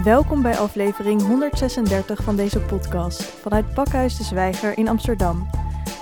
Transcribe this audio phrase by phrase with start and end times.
[0.00, 5.50] Welkom bij aflevering 136 van deze podcast vanuit Pakhuis de Zwijger in Amsterdam.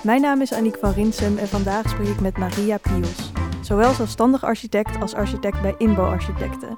[0.03, 3.31] Mijn naam is Aniek van Rinsem en vandaag spreek ik met Maria Piels,
[3.61, 6.77] zowel zelfstandig architect als architect bij Inbo Architecten.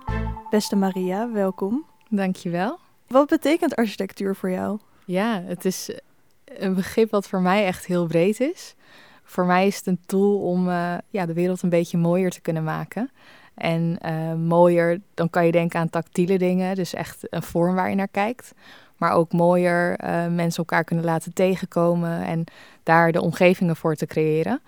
[0.49, 1.85] Beste Maria, welkom.
[2.09, 2.79] Dankjewel.
[3.07, 4.79] Wat betekent architectuur voor jou?
[5.05, 5.99] Ja, het is
[6.45, 8.75] een begrip wat voor mij echt heel breed is.
[9.23, 12.41] Voor mij is het een tool om uh, ja, de wereld een beetje mooier te
[12.41, 13.11] kunnen maken.
[13.55, 17.89] En uh, mooier, dan kan je denken aan tactiele dingen, dus echt een vorm waar
[17.89, 18.53] je naar kijkt.
[18.97, 22.43] Maar ook mooier uh, mensen elkaar kunnen laten tegenkomen en
[22.83, 24.61] daar de omgevingen voor te creëren.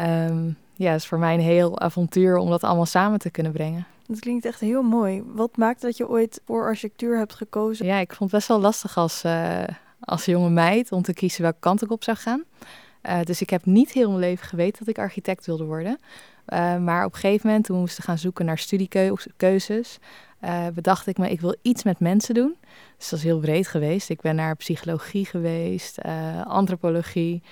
[0.00, 3.52] Um, ja, het is voor mij een heel avontuur om dat allemaal samen te kunnen
[3.52, 3.86] brengen.
[4.06, 5.22] Dat klinkt echt heel mooi.
[5.26, 7.86] Wat maakt dat je ooit voor architectuur hebt gekozen?
[7.86, 9.62] Ja, ik vond het best wel lastig als, uh,
[10.00, 12.44] als jonge meid om te kiezen welke kant ik op zou gaan.
[13.02, 15.98] Uh, dus ik heb niet heel mijn leven geweten dat ik architect wilde worden.
[16.52, 19.98] Uh, maar op een gegeven moment, toen we moesten gaan zoeken naar studiekeuzes,
[20.44, 22.56] uh, bedacht ik me, ik wil iets met mensen doen.
[22.96, 24.10] Dus dat is heel breed geweest.
[24.10, 27.42] Ik ben naar psychologie geweest, uh, antropologie,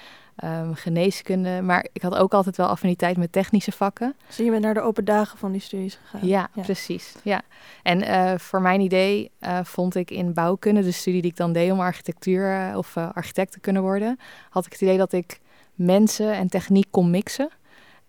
[0.44, 1.62] um, geneeskunde.
[1.62, 4.14] Maar ik had ook altijd wel affiniteit met technische vakken.
[4.26, 6.28] Dus je bent naar de open dagen van die studies gegaan?
[6.28, 6.62] Ja, ja.
[6.62, 7.14] precies.
[7.22, 7.42] Ja.
[7.82, 9.30] En voor mijn idee
[9.62, 13.60] vond ik in bouwkunde, de studie die ik dan deed om architectuur of architect te
[13.60, 14.18] kunnen worden,
[14.50, 15.40] had ik het idee dat ik
[15.74, 17.48] mensen en techniek kon mixen.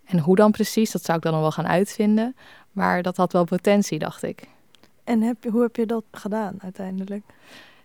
[0.07, 2.35] En hoe dan precies, dat zou ik dan nog wel gaan uitvinden.
[2.71, 4.47] Maar dat had wel potentie, dacht ik.
[5.03, 7.23] En heb, hoe heb je dat gedaan uiteindelijk?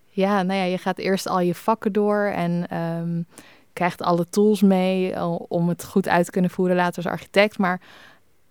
[0.09, 3.27] Ja, nou ja, je gaat eerst al je vakken door en um,
[3.73, 7.59] krijgt alle tools mee om het goed uit te kunnen voeren later als architect.
[7.59, 7.81] Maar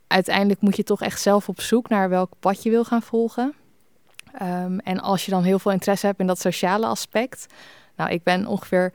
[0.08, 3.54] uiteindelijk moet je toch echt zelf op zoek naar welk pad je wil gaan volgen.
[4.42, 7.46] Um, en als je dan heel veel interesse hebt in dat sociale aspect.
[7.96, 8.94] Nou, ik ben ongeveer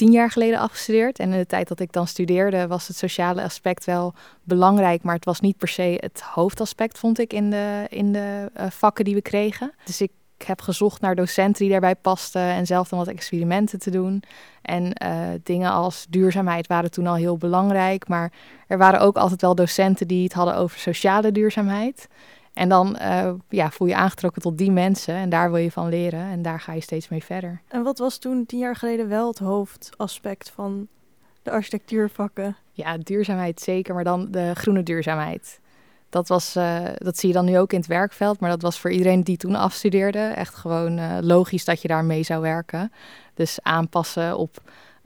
[0.00, 1.18] tien jaar geleden afgestudeerd.
[1.18, 5.02] En in de tijd dat ik dan studeerde was het sociale aspect wel belangrijk.
[5.02, 8.66] Maar het was niet per se het hoofdaspect, vond ik, in de, in de uh,
[8.70, 9.72] vakken die we kregen.
[9.84, 10.10] Dus ik
[10.44, 14.22] heb gezocht naar docenten die daarbij pasten en zelf dan wat experimenten te doen.
[14.62, 18.08] En uh, dingen als duurzaamheid waren toen al heel belangrijk.
[18.08, 18.32] Maar
[18.66, 22.08] er waren ook altijd wel docenten die het hadden over sociale duurzaamheid.
[22.52, 25.88] En dan uh, ja, voel je aangetrokken tot die mensen en daar wil je van
[25.88, 27.60] leren en daar ga je steeds mee verder.
[27.68, 30.88] En wat was toen tien jaar geleden wel het hoofdaspect van
[31.42, 32.56] de architectuurvakken?
[32.72, 35.60] Ja, duurzaamheid zeker, maar dan de groene duurzaamheid.
[36.08, 38.78] Dat, was, uh, dat zie je dan nu ook in het werkveld, maar dat was
[38.78, 42.92] voor iedereen die toen afstudeerde echt gewoon uh, logisch dat je daar mee zou werken.
[43.34, 44.62] Dus aanpassen op,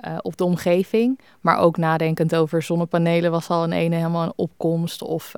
[0.07, 4.33] uh, op de omgeving, maar ook nadenkend over zonnepanelen was al een ene helemaal een
[4.37, 5.35] opkomst of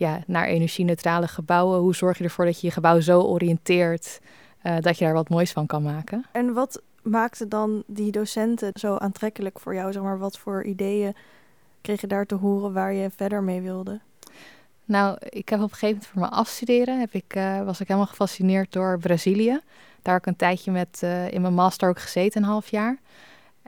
[0.00, 1.78] ja, naar energie-neutrale gebouwen.
[1.78, 4.20] Hoe zorg je ervoor dat je je gebouw zo oriënteert
[4.62, 6.26] uh, dat je daar wat moois van kan maken?
[6.32, 9.92] En wat maakte dan die docenten zo aantrekkelijk voor jou?
[9.92, 11.14] Zeg maar, wat voor ideeën
[11.80, 14.00] kreeg je daar te horen waar je verder mee wilde?
[14.84, 17.88] Nou, ik heb op een gegeven moment voor mijn afstuderen heb ik, uh, was ik
[17.88, 19.60] helemaal gefascineerd door Brazilië.
[20.02, 22.98] Daar heb ik een tijdje met, uh, in mijn master ook gezeten, een half jaar.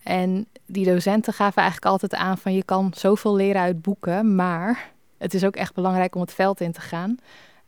[0.02, 4.91] En die docenten gaven eigenlijk altijd aan van je kan zoveel leren uit boeken, maar
[5.22, 7.16] het is ook echt belangrijk om het veld in te gaan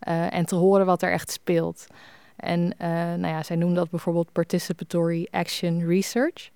[0.08, 1.86] uh, en te horen wat er echt speelt.
[2.36, 6.50] En uh, nou ja, zij noemen dat bijvoorbeeld participatory action research.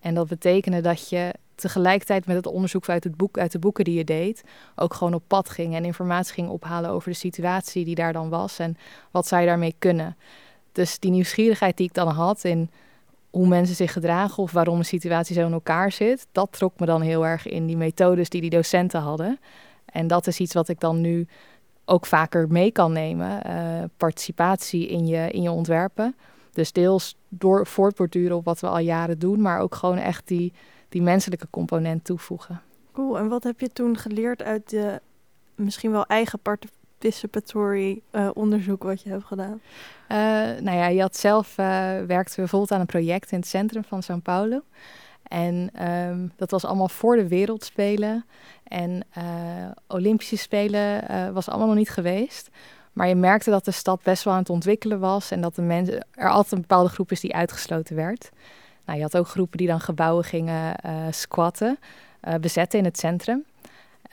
[0.00, 3.84] En dat betekende dat je tegelijkertijd met het onderzoek uit, het boek, uit de boeken
[3.84, 4.42] die je deed,
[4.76, 8.28] ook gewoon op pad ging en informatie ging ophalen over de situatie die daar dan
[8.28, 8.76] was en
[9.10, 10.16] wat zij daarmee kunnen.
[10.72, 12.70] Dus die nieuwsgierigheid die ik dan had in
[13.30, 16.86] hoe mensen zich gedragen of waarom een situatie zo in elkaar zit, dat trok me
[16.86, 19.38] dan heel erg in die methodes die die docenten hadden.
[19.92, 21.26] En dat is iets wat ik dan nu
[21.84, 23.42] ook vaker mee kan nemen.
[23.46, 26.16] Uh, participatie in je, in je ontwerpen.
[26.52, 30.52] Dus deels door voortborduren op wat we al jaren doen, maar ook gewoon echt die,
[30.88, 32.60] die menselijke component toevoegen.
[32.92, 33.18] Cool.
[33.18, 35.00] En wat heb je toen geleerd uit de
[35.54, 39.60] misschien wel eigen participatory uh, onderzoek wat je hebt gedaan?
[40.08, 40.16] Uh,
[40.62, 41.56] nou ja, je had zelf,
[42.06, 44.62] werkte bijvoorbeeld aan een project in het centrum van São Paulo.
[45.30, 48.24] En um, dat was allemaal voor de Wereldspelen.
[48.64, 49.24] En uh,
[49.86, 52.48] Olympische Spelen uh, was allemaal nog niet geweest.
[52.92, 55.30] Maar je merkte dat de stad best wel aan het ontwikkelen was.
[55.30, 58.30] En dat de er altijd een bepaalde groep is die uitgesloten werd.
[58.84, 61.78] Nou, je had ook groepen die dan gebouwen gingen uh, squatten,
[62.40, 63.44] bezetten in het centrum.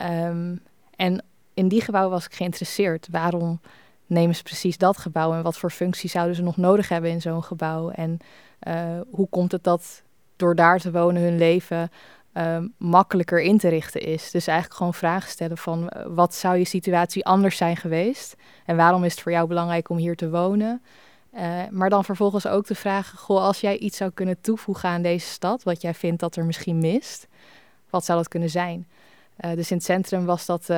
[0.02, 0.60] Um,
[0.96, 1.24] en
[1.54, 3.08] in die gebouwen was ik geïnteresseerd.
[3.10, 3.60] Waarom
[4.06, 7.20] nemen ze precies dat gebouw en wat voor functie zouden ze nog nodig hebben in
[7.20, 7.90] zo'n gebouw?
[7.90, 8.18] En
[9.10, 10.02] hoe komt het dat
[10.38, 11.90] door daar te wonen hun leven
[12.38, 14.30] um, makkelijker in te richten is.
[14.30, 18.36] Dus eigenlijk gewoon vragen stellen van uh, wat zou je situatie anders zijn geweest?
[18.64, 20.82] En waarom is het voor jou belangrijk om hier te wonen?
[21.34, 25.02] Uh, maar dan vervolgens ook te vragen, goh, als jij iets zou kunnen toevoegen aan
[25.02, 27.26] deze stad, wat jij vindt dat er misschien mist,
[27.90, 28.88] wat zou dat kunnen zijn?
[29.40, 30.70] Uh, dus in het centrum was dat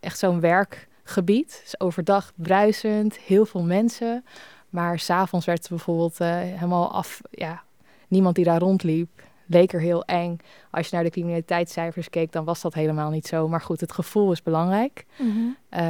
[0.00, 1.60] echt zo'n werkgebied.
[1.62, 4.24] Dus overdag bruisend, heel veel mensen.
[4.70, 7.62] Maar s'avonds werd het bijvoorbeeld helemaal af, ja,
[8.10, 9.08] niemand die daar rondliep
[9.50, 10.36] leek er heel eng.
[10.70, 13.48] Als je naar de criminaliteitscijfers keek, dan was dat helemaal niet zo.
[13.48, 15.04] Maar goed, het gevoel is belangrijk.
[15.18, 15.30] Mhm.
[15.68, 15.84] Eh,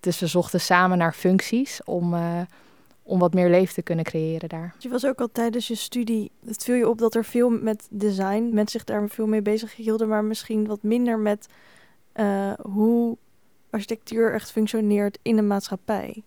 [0.00, 2.40] dus we zochten samen naar functies om, uh,
[3.02, 4.74] om wat meer leven te kunnen creëren daar.
[4.78, 7.86] Je was ook al tijdens je studie, het viel je op dat er veel met
[7.90, 11.48] design, mensen zich daar veel mee bezig hielden, maar misschien wat minder met
[12.14, 13.16] uh, hoe
[13.70, 16.22] architectuur echt functioneert in de maatschappij.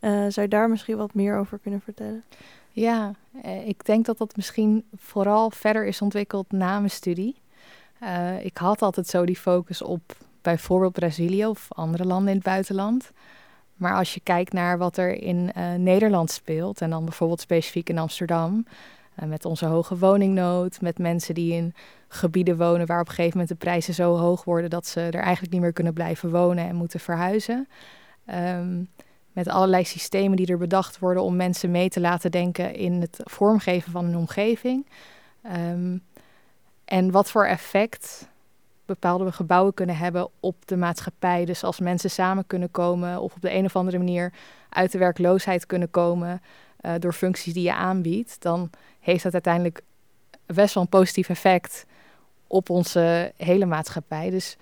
[0.00, 2.24] zou je daar misschien wat meer over kunnen vertellen?
[2.76, 3.12] Ja,
[3.42, 7.36] eh, ik denk dat dat misschien vooral verder is ontwikkeld na mijn studie.
[8.02, 12.44] Uh, ik had altijd zo die focus op bijvoorbeeld Brazilië of andere landen in het
[12.44, 13.10] buitenland.
[13.74, 17.88] Maar als je kijkt naar wat er in uh, Nederland speelt, en dan bijvoorbeeld specifiek
[17.88, 18.66] in Amsterdam,
[19.26, 21.74] met onze hoge woningnood, met mensen die in
[22.08, 25.14] gebieden wonen waar op een gegeven moment de prijzen zo hoog worden dat ze er
[25.14, 27.68] eigenlijk niet meer kunnen blijven wonen en moeten verhuizen.
[28.34, 28.88] Um,
[29.36, 33.20] met allerlei systemen die er bedacht worden om mensen mee te laten denken in het
[33.24, 34.86] vormgeven van een omgeving.
[35.42, 35.98] Ehm,
[36.84, 38.28] en wat voor effect
[38.84, 41.44] bepaalde gebouwen kunnen hebben op de maatschappij.
[41.44, 44.32] Dus als mensen samen kunnen komen of op de een of andere manier
[44.68, 46.42] uit de werkloosheid kunnen komen
[46.80, 49.82] uh, door functies die je aanbiedt, dan heeft dat uiteindelijk
[50.46, 51.86] best wel een positief effect
[52.46, 54.30] op onze hele maatschappij.
[54.30, 54.56] Dus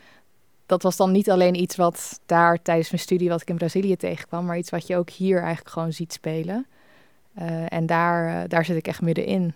[0.66, 3.96] dat was dan niet alleen iets wat daar tijdens mijn studie, wat ik in Brazilië
[3.96, 6.66] tegenkwam, maar iets wat je ook hier eigenlijk gewoon ziet spelen.
[7.38, 9.54] Uh, en daar, uh, daar zit ik echt middenin.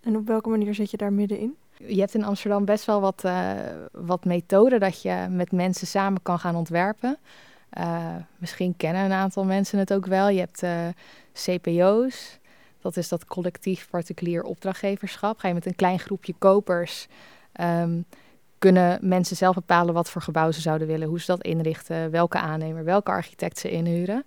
[0.00, 1.56] En op welke manier zit je daar middenin?
[1.76, 3.50] Je hebt in Amsterdam best wel wat, uh,
[3.92, 7.18] wat methoden dat je met mensen samen kan gaan ontwerpen.
[8.38, 10.28] misschien kennen een aantal mensen het ook wel.
[10.28, 10.64] Je hebt
[11.32, 12.38] CPO's,
[12.80, 15.38] dat is dat collectief particulier opdrachtgeverschap.
[15.38, 17.06] Ga je met een klein groepje kopers
[17.60, 18.04] um,
[18.62, 22.38] kunnen mensen zelf bepalen wat voor gebouw ze zouden willen, hoe ze dat inrichten, welke
[22.38, 24.24] aannemer, welke architect ze inhuren.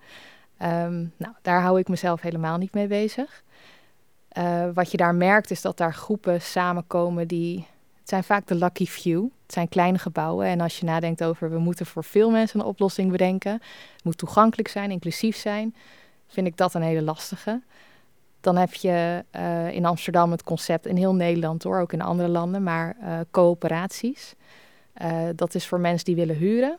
[0.61, 3.43] Um, nou, daar hou ik mezelf helemaal niet mee bezig.
[4.37, 7.67] Uh, wat je daar merkt is dat daar groepen samenkomen die.
[7.99, 9.23] Het zijn vaak de lucky few.
[9.23, 10.45] Het zijn kleine gebouwen.
[10.45, 13.51] En als je nadenkt over we moeten voor veel mensen een oplossing bedenken.
[13.51, 15.75] Het moet toegankelijk zijn, inclusief zijn.
[16.27, 17.61] Vind ik dat een hele lastige.
[18.45, 22.29] Dan heb je uh, in Amsterdam het concept, in heel Nederland hoor, ook in andere
[22.29, 24.33] landen, maar uh, coöperaties.
[25.01, 26.77] Uh, dat is voor mensen die willen huren.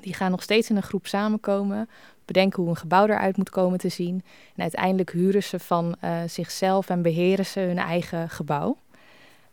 [0.00, 1.88] Die gaan nog steeds in een groep samenkomen,
[2.24, 4.22] bedenken hoe een gebouw eruit moet komen te zien.
[4.56, 5.96] En uiteindelijk huren ze van
[6.26, 8.76] zichzelf en beheren ze hun eigen gebouw.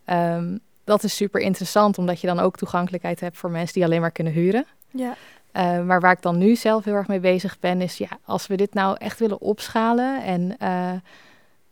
[0.06, 4.02] Um, dat is super interessant, omdat je dan ook toegankelijkheid hebt voor mensen die alleen
[4.02, 4.66] maar kunnen huren.
[4.92, 5.16] Ja.
[5.54, 8.48] Uh, maar waar ik dan nu zelf heel erg mee bezig ben, is ja, als
[8.48, 10.92] we dit nou echt willen opschalen en uh,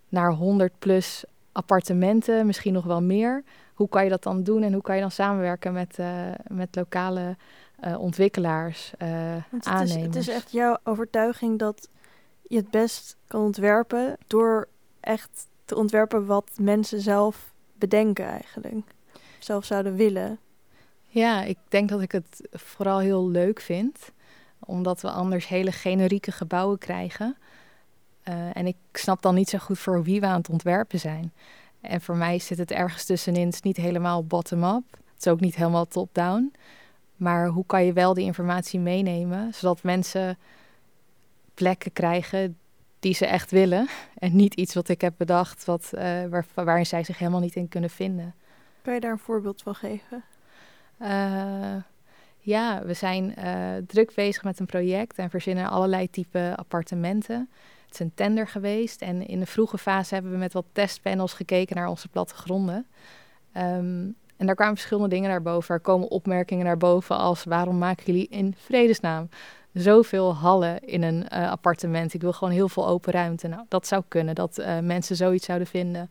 [0.09, 3.43] naar 100 plus appartementen, misschien nog wel meer,
[3.73, 6.07] hoe kan je dat dan doen en hoe kan je dan samenwerken met, uh,
[6.47, 7.35] met lokale
[7.97, 9.95] ontwikkelaars, het aannemers?
[9.95, 11.89] Is, het is echt jouw overtuiging dat
[12.41, 14.67] je het best kan ontwerpen door
[14.99, 18.85] echt te ontwerpen wat mensen zelf bedenken eigenlijk,
[19.39, 20.39] zelf zouden willen.
[21.15, 24.11] Ja, ik denk dat ik het vooral heel leuk vind,
[24.59, 27.37] omdat we anders hele generieke gebouwen krijgen.
[28.29, 31.33] Uh, en ik snap dan niet zo goed voor wie we aan het ontwerpen zijn.
[31.81, 33.45] En voor mij zit het ergens tussenin.
[33.45, 34.83] Het is niet helemaal bottom-up.
[34.91, 36.53] Het is ook niet helemaal top-down.
[37.15, 40.37] Maar hoe kan je wel die informatie meenemen, zodat mensen
[41.53, 42.57] plekken krijgen
[42.99, 43.87] die ze echt willen.
[44.15, 47.55] En niet iets wat ik heb bedacht wat, uh, waar, waarin zij zich helemaal niet
[47.55, 48.35] in kunnen vinden.
[48.81, 50.23] Kan je daar een voorbeeld van geven?
[51.01, 51.75] Uh,
[52.39, 57.49] ja, we zijn uh, druk bezig met een project en verzinnen allerlei type appartementen.
[57.85, 61.33] Het is een tender geweest en in de vroege fase hebben we met wat testpanels
[61.33, 62.85] gekeken naar onze plattegronden.
[63.57, 65.75] Um, en daar kwamen verschillende dingen naar boven.
[65.75, 69.29] Er komen opmerkingen naar boven als waarom maken jullie in vredesnaam
[69.73, 72.13] zoveel hallen in een uh, appartement?
[72.13, 73.47] Ik wil gewoon heel veel open ruimte.
[73.47, 76.09] Nou, dat zou kunnen, dat mensen zoiets zouden vinden.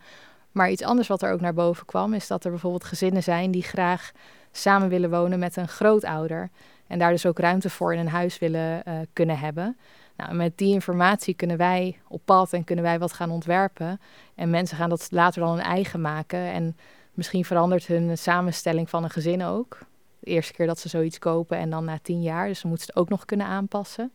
[0.52, 3.50] Maar iets anders wat er ook naar boven kwam, is dat er bijvoorbeeld gezinnen zijn
[3.50, 4.12] die graag
[4.56, 6.50] samen willen wonen met een grootouder.
[6.87, 9.76] En daar dus ook ruimte voor in een huis willen uh, kunnen hebben.
[10.16, 14.00] Nou, met die informatie kunnen wij op pad en kunnen wij wat gaan ontwerpen.
[14.34, 16.38] En mensen gaan dat later dan hun eigen maken.
[16.38, 16.76] En
[17.12, 19.78] misschien verandert hun samenstelling van een gezin ook.
[20.20, 22.46] De eerste keer dat ze zoiets kopen en dan na tien jaar.
[22.46, 24.12] Dus ze moeten het ook nog kunnen aanpassen.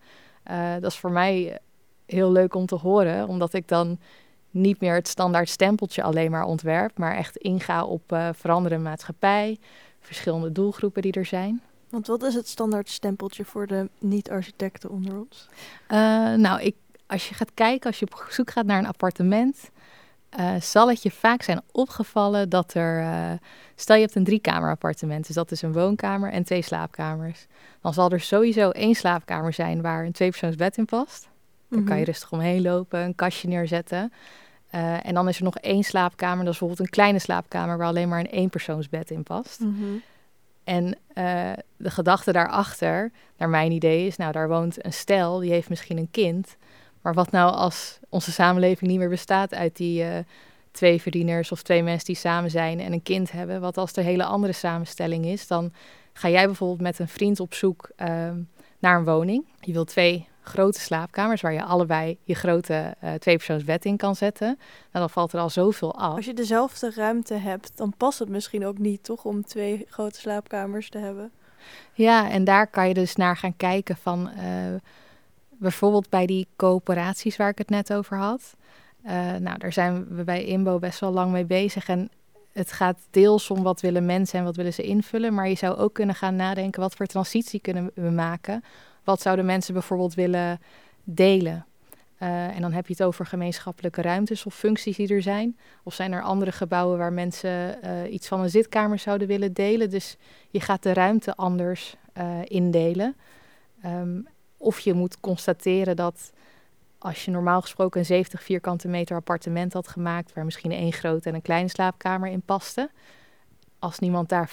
[0.50, 1.58] Uh, dat is voor mij
[2.06, 3.98] heel leuk om te horen, omdat ik dan
[4.50, 9.58] niet meer het standaard stempeltje alleen maar ontwerp, maar echt inga op uh, veranderende maatschappij,
[10.10, 11.60] verschillende doelgroepen die er zijn.
[11.88, 15.48] Want wat is het standaard stempeltje voor de niet-architecten onder ons?
[15.88, 15.98] Uh,
[16.34, 16.76] nou, ik,
[17.06, 19.70] als je gaat kijken, als je op zoek gaat naar een appartement,
[20.38, 23.00] uh, zal het je vaak zijn opgevallen dat er.
[23.00, 23.32] Uh,
[23.74, 27.46] stel je hebt een driekamer appartement, dus dat is een woonkamer en twee slaapkamers.
[27.80, 31.28] Dan zal er sowieso één slaapkamer zijn waar een tweepersoonsbed in past.
[31.68, 32.10] Daar kan je Mhm.
[32.10, 34.12] rustig omheen lopen, een kastje neerzetten.
[34.70, 36.44] Eh, en dan is er nog één slaapkamer.
[36.44, 39.60] Dat is bijvoorbeeld een kleine slaapkamer waar alleen maar een eenpersoonsbed in past.
[39.60, 39.84] Mhm.
[40.64, 45.50] En eh, de gedachte daarachter, naar mijn idee, is: nou, daar woont een stel, die
[45.50, 46.56] heeft misschien een kind.
[47.00, 50.18] Maar wat nou als onze samenleving niet meer bestaat uit die eh,
[50.70, 53.60] twee verdieners of twee mensen die samen zijn en een kind hebben?
[53.60, 55.46] Wat als er een hele andere samenstelling is?
[55.46, 55.72] Dan
[56.12, 58.38] ga jij bijvoorbeeld met een vriend op zoek ehm,
[58.78, 59.44] naar een woning.
[59.60, 64.46] Je wilt twee grote slaapkamers waar je allebei je grote eh tweepersoonsbed in kan zetten.
[64.46, 64.58] Nou,
[64.90, 66.16] dan valt er al zoveel af.
[66.16, 69.24] Als je dezelfde ruimte hebt, dan past het misschien ook niet, toch?
[69.24, 71.30] Om twee grote slaapkamers te hebben.
[71.92, 74.44] Ja, en daar kan je dus naar gaan kijken van eh,
[75.48, 78.54] bijvoorbeeld bij die coöperaties waar ik het net over had.
[79.02, 81.88] Eh, nou, daar zijn we bij INBO best wel lang mee bezig.
[81.88, 82.10] En
[82.52, 85.34] het gaat deels om wat willen mensen en wat willen ze invullen.
[85.34, 88.64] Maar je zou ook kunnen gaan nadenken, wat voor transitie kunnen we maken?
[89.04, 90.60] Wat zouden mensen bijvoorbeeld willen
[91.04, 91.64] delen?
[92.20, 95.58] Eh, en dan heb je het over gemeenschappelijke ruimtes of functies die er zijn.
[95.82, 99.90] Of zijn er andere gebouwen waar mensen eh, iets van een zitkamer zouden willen delen?
[99.90, 100.16] Dus
[100.50, 103.16] je gaat de ruimte anders eh, indelen.
[103.82, 104.20] Ehm,
[104.56, 106.32] of je moet constateren dat
[106.98, 111.28] als je normaal gesproken een 70 vierkante meter appartement had gemaakt, waar misschien één grote
[111.28, 112.90] en een kleine slaapkamer in paste,
[113.78, 114.48] als niemand daar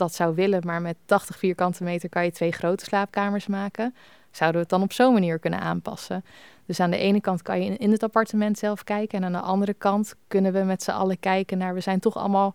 [0.00, 3.94] dat zou willen, maar met 80 vierkante meter kan je twee grote slaapkamers maken,
[4.30, 6.24] zouden we het dan op zo'n manier kunnen aanpassen.
[6.66, 9.48] Dus aan de ene kant kan je in, het appartement zelf kijken en aan de
[9.48, 12.54] andere kant kunnen we met z'n allen kijken naar, we zijn toch allemaal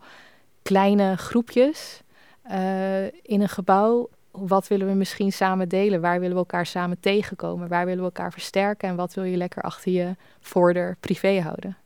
[0.62, 2.02] kleine groepjes
[2.42, 4.10] eh, in een gebouw.
[4.32, 6.02] Wat willen we misschien samen delen?
[6.02, 7.68] Waar willen we elkaar samen tegenkomen?
[7.68, 8.90] Waar willen we elkaar versterken?
[8.90, 11.78] En wat wil je lekker achter je voordeur privé houden?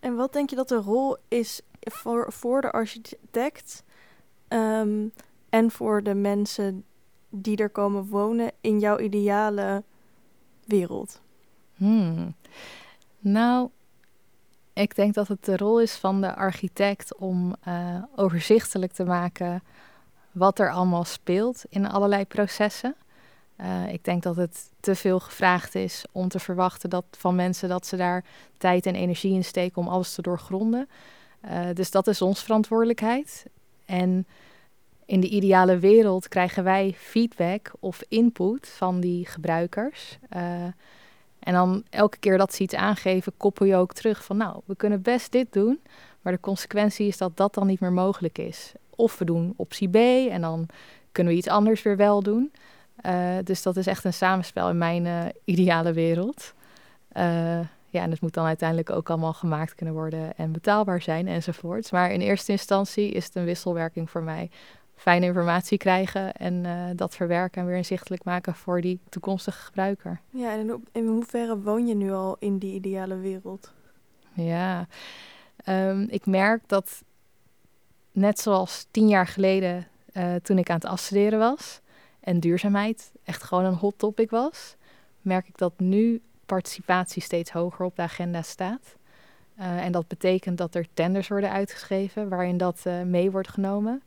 [0.00, 3.82] En wat denk je dat de rol is voor, voor de architect
[4.50, 5.08] ehm,
[5.48, 6.84] en voor de mensen
[7.28, 9.82] die er komen wonen in jouw ideale
[10.64, 11.20] wereld?
[11.74, 12.34] Hmm.
[13.18, 13.68] Nou,
[14.72, 19.62] ik denk dat het de rol is van de architect om eh, overzichtelijk te maken
[20.32, 22.94] wat er allemaal speelt in allerlei processen.
[23.56, 27.68] Eh, ik denk dat het te veel gevraagd is om te verwachten dat van mensen
[27.68, 28.24] dat ze daar
[28.58, 30.88] tijd en energie in steken om alles te doorgronden.
[31.40, 33.44] Eh, dus dat is onze verantwoordelijkheid.
[33.90, 34.26] En
[35.04, 40.18] in de ideale wereld krijgen wij feedback of input van die gebruikers.
[40.28, 40.62] Eh,
[41.38, 44.76] en dan elke keer dat ze iets aangeven, koppel je ook terug van nou, we
[44.76, 45.80] kunnen best dit doen,
[46.20, 48.72] maar de consequentie is dat dat dan niet meer mogelijk is.
[48.96, 49.96] Of we doen optie B
[50.30, 50.66] en dan
[51.12, 52.52] kunnen we iets anders weer wel doen.
[53.06, 56.54] Uh, dus dat is echt een samenspel in mijn uh, ideale wereld.
[57.90, 61.90] Ja, en het moet dan uiteindelijk ook allemaal gemaakt kunnen worden en betaalbaar zijn enzovoorts.
[61.90, 64.50] Maar in eerste instantie is het een wisselwerking voor mij.
[64.94, 70.20] Fijne informatie krijgen en uh, dat verwerken en weer inzichtelijk maken voor die toekomstige gebruiker.
[70.30, 73.72] Ja, en in, in hoeverre woon je nu al in die ideale wereld?
[74.32, 74.86] Ja,
[75.66, 77.02] um, ik merk dat
[78.12, 81.80] net zoals tien jaar geleden uh, toen ik aan het afstuderen was
[82.20, 84.76] en duurzaamheid echt gewoon een hot topic was,
[85.20, 88.96] merk ik dat nu participatie steeds hoger op de agenda staat.
[89.58, 94.02] Uh, en dat betekent dat er tenders worden uitgeschreven waarin dat uh, mee wordt genomen.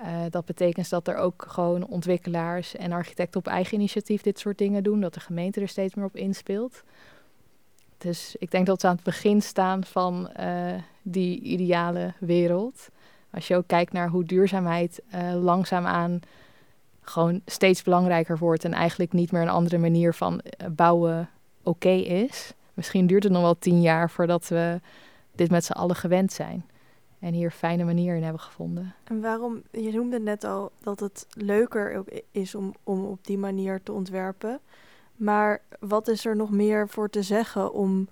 [0.00, 4.58] Uh, dat betekent dat er ook gewoon ontwikkelaars en architecten op eigen initiatief dit soort
[4.58, 6.82] dingen doen, dat de gemeente er steeds meer op inspeelt.
[7.98, 10.30] Dus ik denk dat we aan het begin staan van
[11.02, 12.88] die ideale wereld.
[13.30, 15.02] Als je ook kijkt naar hoe duurzaamheid
[15.34, 16.20] langzaamaan
[17.00, 20.40] gewoon steeds belangrijker wordt en eigenlijk niet meer een andere manier van
[20.70, 21.28] bouwen
[21.68, 22.54] oké is.
[22.74, 24.80] Misschien duurt het nog wel tien jaar voordat we
[25.32, 26.66] dit met z'n allen gewend zijn.
[27.18, 28.94] En hier fijne manier in hebben gevonden.
[29.04, 33.82] En waarom, je noemde net al dat het leuker is om, om op die manier
[33.82, 34.60] te ontwerpen.
[35.16, 38.08] Maar wat is er nog meer voor te zeggen om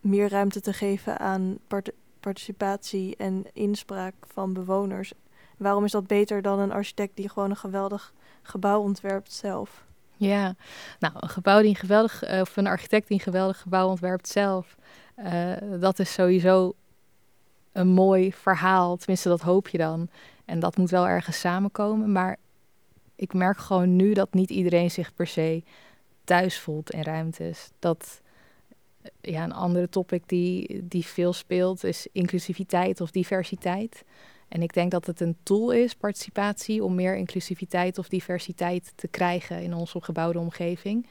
[0.00, 5.12] meer ruimte te geven aan part participatie en inspraak van bewoners?
[5.56, 9.83] Waarom is dat beter dan een architect die gewoon een geweldig gebouw ontwerpt zelf?
[10.16, 10.54] Ja,
[10.98, 14.28] nou, een gebouw die een geweldig, uh, of een architect die een geweldig gebouw ontwerpt
[14.28, 14.76] zelf,
[15.18, 16.74] uh, dat is sowieso
[17.72, 18.96] een mooi verhaal.
[18.96, 20.08] Tenminste, dat hoop je dan.
[20.44, 22.12] En dat moet wel ergens samenkomen.
[22.12, 22.36] Maar
[23.16, 25.62] ik merk gewoon nu dat niet iedereen zich per se
[26.24, 27.70] thuis voelt in ruimtes.
[27.78, 28.20] Dat
[29.20, 34.04] ja, een andere topic die, die veel speelt is inclusiviteit of diversiteit.
[34.54, 39.08] En ik denk dat het een tool is, participatie, om meer inclusiviteit of diversiteit te
[39.08, 41.06] krijgen in onze gebouwde omgeving.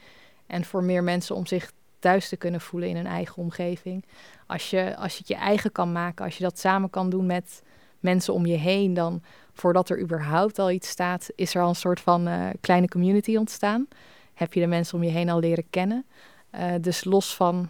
[0.47, 4.05] En voor meer mensen om zich thuis te kunnen voelen in hun eigen omgeving.
[4.47, 7.25] Als je, als je het je eigen kan maken, als je dat samen kan doen
[7.25, 7.63] met
[7.99, 9.21] mensen om je heen, dan
[9.53, 13.35] voordat er überhaupt al iets staat, is er al een soort van uh, kleine community
[13.35, 13.87] ontstaan.
[14.33, 16.05] Heb je de mensen om je heen al leren kennen.
[16.55, 17.69] Uh, dus los van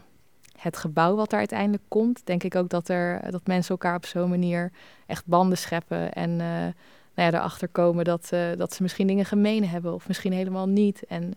[0.63, 4.05] het gebouw wat er uiteindelijk komt, denk ik ook dat, er, dat mensen elkaar op
[4.05, 4.71] zo'n manier
[5.05, 6.13] echt banden scheppen.
[6.13, 10.07] En uh, nou ja, erachter komen dat, uh, dat ze misschien dingen gemeen hebben of
[10.07, 11.05] misschien helemaal niet.
[11.05, 11.33] En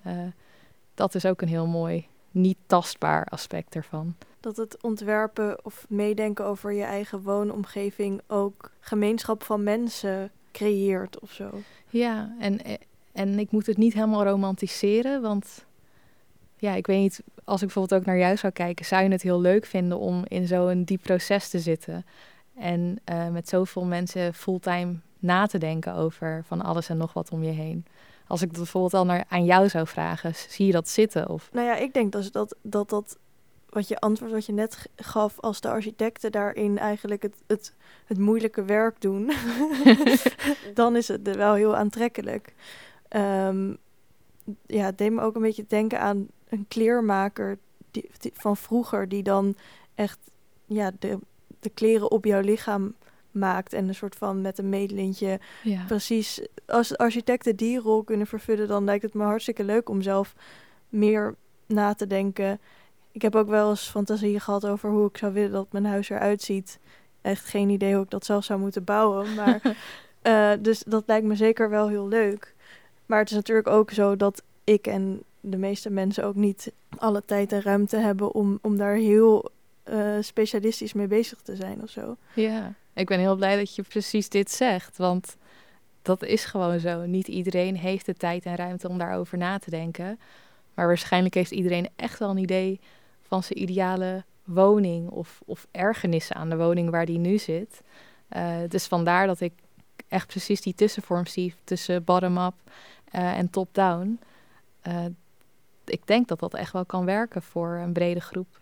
[0.95, 4.15] dat is ook een heel mooi, niet tastbaar aspect ervan.
[4.41, 11.33] Dat het ontwerpen of meedenken over je eigen woonomgeving ook gemeenschap van mensen creëert of
[11.33, 11.51] zo.
[11.89, 12.61] Ja, en,
[13.13, 15.66] en ik moet het niet helemaal romantiseren, want
[16.57, 19.23] ja, ik weet niet, als ik bijvoorbeeld ook naar jou zou kijken, zou je het
[19.23, 22.05] heel leuk vinden om in zo'n diep proces te zitten
[22.59, 27.31] en uh, met zoveel mensen fulltime na te denken over van alles en nog wat
[27.31, 27.87] om je heen.
[28.27, 31.29] Als ik dat bijvoorbeeld al naar, aan jou zou vragen, zie je dat zitten?
[31.29, 31.49] Of?
[31.53, 33.19] Nou ja, ik denk dus dat dat, dat
[33.69, 38.19] wat je antwoord wat je net gaf als de architecten daarin eigenlijk het, het, het
[38.19, 39.33] moeilijke werk doen,
[40.75, 42.55] dan is het wel heel aantrekkelijk.
[43.17, 43.77] Um,
[44.67, 47.59] ja, het deed me ook een beetje denken aan een kleermaker
[47.91, 49.57] die, van vroeger, die dan
[49.95, 50.19] echt
[50.65, 51.19] ja, de,
[51.61, 52.95] de kleren op jouw lichaam
[53.31, 55.85] maakt en een soort van met een meetlintje ja.
[55.87, 56.47] precies.
[56.67, 60.35] Als architecten die rol kunnen vervullen, dan lijkt het me hartstikke leuk om zelf
[60.89, 61.35] meer
[61.67, 62.61] na te denken.
[63.13, 66.09] Ik heb ook wel eens fantasie gehad over hoe ik zou willen dat mijn huis
[66.09, 66.79] eruit ziet.
[67.21, 69.35] Echt geen idee hoe ik dat zelf zou moeten bouwen.
[69.35, 69.77] Maar,
[70.23, 72.55] uh, dus dat lijkt me zeker wel heel leuk.
[73.07, 77.23] Maar het is natuurlijk ook zo dat ik en de meeste mensen ook niet alle
[77.25, 79.51] tijd en ruimte hebben om, om daar heel
[79.85, 82.17] uh, specialistisch mee bezig te zijn of zo.
[82.35, 84.97] Ja, ik ben heel blij dat je precies dit zegt.
[84.97, 85.37] Want
[86.03, 87.07] dat is gewoon zo.
[87.07, 90.19] Niet iedereen heeft de tijd en ruimte om daarover na te denken.
[90.75, 92.81] Maar waarschijnlijk heeft iedereen echt wel een idee
[93.23, 97.81] van zijn ideale woning of, of ergernissen aan de woning waar die nu zit.
[98.37, 99.53] Uh, dus vandaar dat ik
[100.09, 102.55] echt precies die tussenvorm zie tussen bottom-up
[103.15, 104.21] uh, en top-down.
[105.91, 108.59] Ik denk dat dat echt wel kan werken voor een brede groep.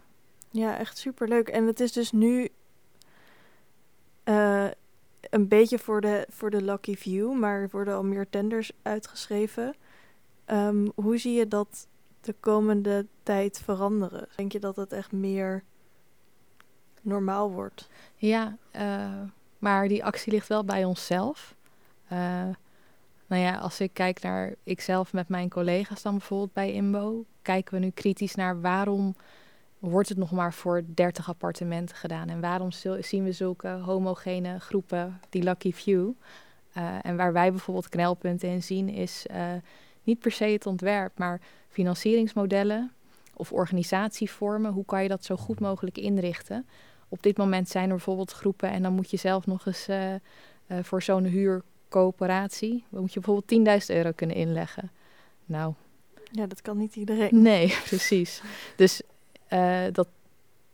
[0.51, 1.49] Ja, echt superleuk.
[1.49, 2.49] En het is dus nu
[4.25, 4.67] uh,
[5.31, 9.75] een beetje voor de, voor de lucky view, maar er worden al meer tenders uitgeschreven.
[10.47, 11.87] Um, hoe zie je dat
[12.21, 14.29] de komende tijd veranderen?
[14.37, 15.63] Denk je dat het echt meer
[17.03, 17.89] normaal wordt?
[18.17, 19.21] Ja, uh,
[19.59, 21.55] maar die actie ligt wel bij onszelf.
[22.13, 22.49] Uh,
[23.27, 27.75] nou ja, als ik kijk naar ikzelf met mijn collega's dan bijvoorbeeld bij IMBO, kijken
[27.75, 29.15] we nu kritisch naar waarom
[29.79, 35.21] wordt het nog maar voor 30 appartementen gedaan en waarom zien we zulke homogene groepen,
[35.29, 36.11] die lucky few.
[36.77, 39.47] Uh, en waar wij bijvoorbeeld knelpunten in zien is uh,
[40.03, 42.93] niet per se het ontwerp, maar financieringsmodellen
[43.35, 44.73] of organisatievormen.
[44.73, 46.67] Hoe kan je dat zo goed mogelijk inrichten?
[47.09, 50.15] Op dit moment zijn er bijvoorbeeld groepen en dan moet je zelf nog eens uh,
[50.83, 51.63] voor zo'n huur
[51.95, 54.91] coöperatie moet je bijvoorbeeld 10.000 euro kunnen inleggen.
[55.45, 55.75] Nou.
[56.31, 57.43] Ja, dat kan niet iedereen.
[57.43, 58.43] Nee, precies.
[58.77, 59.03] Dus
[59.53, 60.09] uh, dat,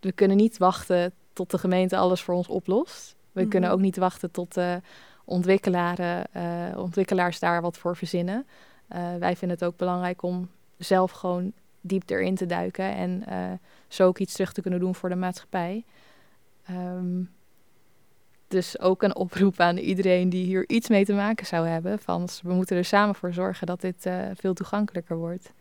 [0.00, 3.14] we kunnen niet wachten tot de gemeente alles voor ons oplost.
[3.32, 3.78] We kunnen mhm.
[3.78, 4.80] ook niet wachten tot de
[5.24, 8.46] ontwikkelaars, uh, ontwikkelaars daar wat voor verzinnen.
[8.92, 13.24] Uh, wij vinden het ook belangrijk om zelf gewoon diep erin te duiken en
[13.88, 15.84] zo ook iets terug te kunnen doen voor de maatschappij.
[16.70, 17.30] Um,
[18.50, 21.98] dus ook een oproep aan iedereen die hier iets mee te maken zou hebben.
[21.98, 25.52] Van we moeten er samen voor zorgen dat dit uh, veel toegankelijker wordt.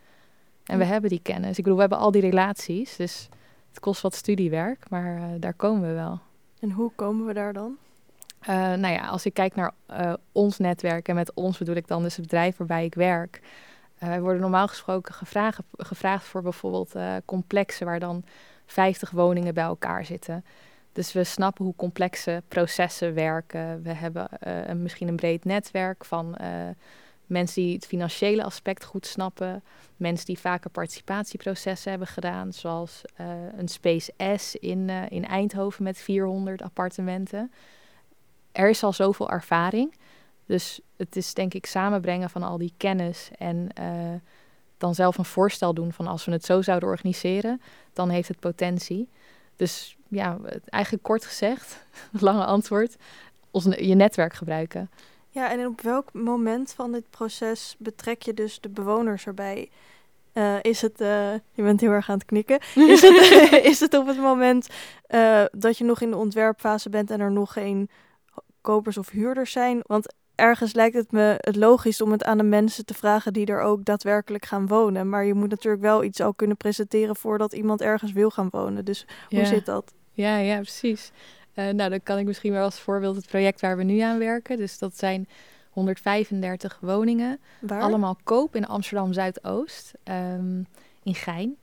[0.65, 1.57] En we hebben die kennis.
[1.57, 2.95] Ik bedoel, we hebben al die relaties.
[2.95, 3.29] Dus
[3.69, 6.19] het kost wat studiewerk, maar uh, daar komen we wel.
[6.59, 7.77] En hoe komen we daar dan?
[8.41, 9.73] Uh, nou ja, als ik kijk naar
[10.31, 13.41] ons netwerk, en met ons bedoel ik dan dus het bedrijf waarbij ik werk.
[13.99, 16.93] wij worden normaal gesproken gevraagd, gevraagd voor bijvoorbeeld
[17.25, 18.23] complexen waar dan
[18.65, 20.43] 50 woningen bij elkaar zitten.
[20.91, 23.83] Dus we snappen hoe complexe processen werken.
[23.83, 26.47] We hebben een, misschien een breed netwerk van uh,
[27.25, 29.63] mensen die het financiële aspect goed snappen.
[29.97, 35.97] Mensen die vaker participatieprocessen hebben gedaan, zoals uh, een Space S in, in Eindhoven met
[35.97, 37.51] 400 appartementen.
[38.51, 39.95] Er is al zoveel ervaring.
[40.45, 43.69] Dus het is denk ik samenbrengen van al die kennis en
[44.79, 47.61] dan zelf een voorstel doen van als we het zo zouden organiseren,
[47.93, 49.09] dan heeft het potentie.
[49.59, 51.85] Dus ja, eigenlijk kort gezegd,
[52.19, 52.95] lange antwoord,
[53.51, 54.89] ons, je netwerk gebruiken.
[55.29, 59.69] Ja, en op welk moment van dit proces betrek je dus de bewoners erbij?
[60.33, 62.59] Uh, is het, uh, je bent heel erg aan het knikken,
[62.95, 64.67] is het, is het op het moment
[65.09, 67.89] uh, dat je nog in de ontwerpfase bent en er nog geen
[68.61, 69.79] kopers of huurders zijn?
[69.85, 73.45] Want ergens lijkt het me het logisch om het aan de mensen te vragen die
[73.45, 75.09] er ook daadwerkelijk gaan wonen.
[75.09, 78.85] Maar je moet natuurlijk wel iets al kunnen presenteren voordat iemand ergens wil gaan wonen.
[78.85, 79.93] Dus hoe zit dat?
[80.11, 81.11] Ja, ja, precies.
[81.55, 84.17] Uh, nou, dan kan ik misschien wel als voorbeeld het project waar we nu aan
[84.17, 84.57] werken.
[84.57, 85.27] Dus dat zijn
[85.69, 87.39] 135 woningen.
[87.59, 87.81] Waar?
[87.81, 90.67] Allemaal koop in Amsterdam Zuidoost, um,
[91.03, 91.57] in Gein.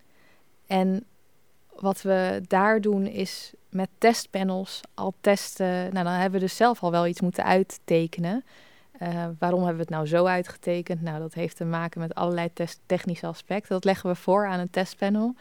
[0.67, 1.05] En
[1.75, 5.67] wat we daar doen is met testpanels al testen.
[5.67, 8.45] Nou, dan hebben we dus zelf al wel iets moeten uittekenen.
[9.03, 11.03] Uh, waarom hebben we het nou zo uitgetekend?
[11.03, 12.49] Nou, dat heeft te maken met allerlei
[12.87, 13.69] technische aspecten.
[13.75, 15.35] Dat leggen we voor aan een testpanel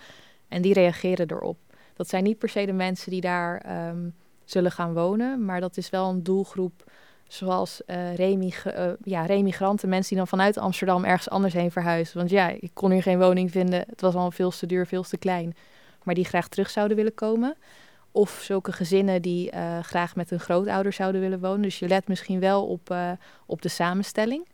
[0.47, 1.57] en die reageren erop.
[1.93, 5.77] Dat zijn niet per se de mensen die daar um, zullen gaan wonen, maar dat
[5.77, 6.91] is wel een doelgroep
[7.27, 7.81] zoals
[8.15, 12.17] remig uh, ja, remigranten, mensen die dan vanuit Amsterdam ergens anders heen verhuizen.
[12.17, 15.03] Want ja, ik kon hier geen woning vinden, het was al veel te duur, veel
[15.03, 15.55] te klein,
[16.03, 17.55] maar die graag terug zouden willen komen.
[18.15, 21.61] Of zulke gezinnen die uh, graag met hun grootouder zouden willen wonen.
[21.61, 23.11] Dus je let misschien wel op, uh,
[23.45, 24.47] op de samenstelling.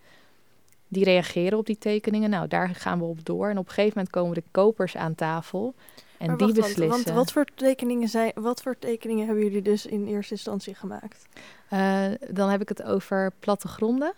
[0.88, 2.30] Die reageren op die tekeningen.
[2.30, 3.50] Nou, daar gaan we op door.
[3.50, 5.74] En op een gegeven moment komen de kopers aan tafel.
[6.18, 6.88] En maar die wacht, beslissen.
[6.88, 10.76] Want, want wat, voor tekeningen zijn, wat voor tekeningen hebben jullie dus in eerste instantie
[10.76, 11.28] gemaakt?
[11.74, 14.14] Uh, dan heb ik het over plattegronden.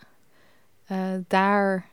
[1.27, 1.85] daar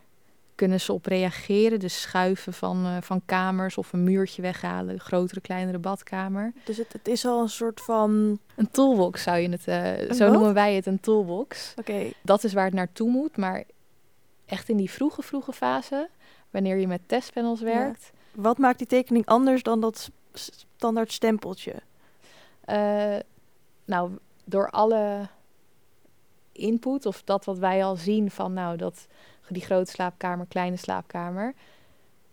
[0.61, 1.79] kunnen ze op reageren.
[1.79, 4.99] Dus schuiven van, uh, van kamers of een muurtje weghalen.
[4.99, 6.53] Grotere, kleinere badkamer.
[6.63, 8.39] Dus het, het is al een soort van...
[8.55, 9.67] Een toolbox zou je het...
[9.67, 10.33] Uh, zo wat?
[10.33, 11.73] noemen wij het, een toolbox.
[11.77, 11.91] Oké.
[11.91, 12.13] Okay.
[12.21, 13.37] Dat is waar het naartoe moet.
[13.37, 13.63] Maar
[14.45, 16.09] echt in die vroege, vroege fase...
[16.49, 18.11] wanneer je met testpanels werkt...
[18.13, 18.41] Ja.
[18.41, 21.73] Wat maakt die tekening anders dan dat standaard stempeltje?
[22.69, 23.17] Uh,
[23.85, 24.11] nou,
[24.43, 25.27] door alle
[26.51, 28.53] input of dat wat wij al zien van...
[28.53, 29.07] nou, dat
[29.53, 31.53] die grote slaapkamer, kleine slaapkamer.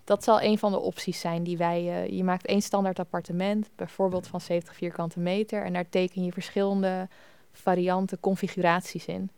[0.04, 1.82] Dat zal een van de opties zijn die wij.
[1.82, 5.64] Uh, je maakt één standaard appartement, bijvoorbeeld van 70 vierkante meter.
[5.64, 7.08] En daar teken je verschillende
[7.52, 9.30] varianten, configuraties in.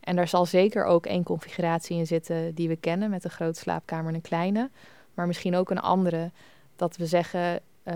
[0.00, 3.60] En daar zal zeker ook één configuratie in zitten die we kennen, met een grote
[3.60, 4.70] slaapkamer en een kleine.
[5.14, 6.30] Maar misschien ook een andere.
[6.76, 7.94] Dat we zeggen, uh,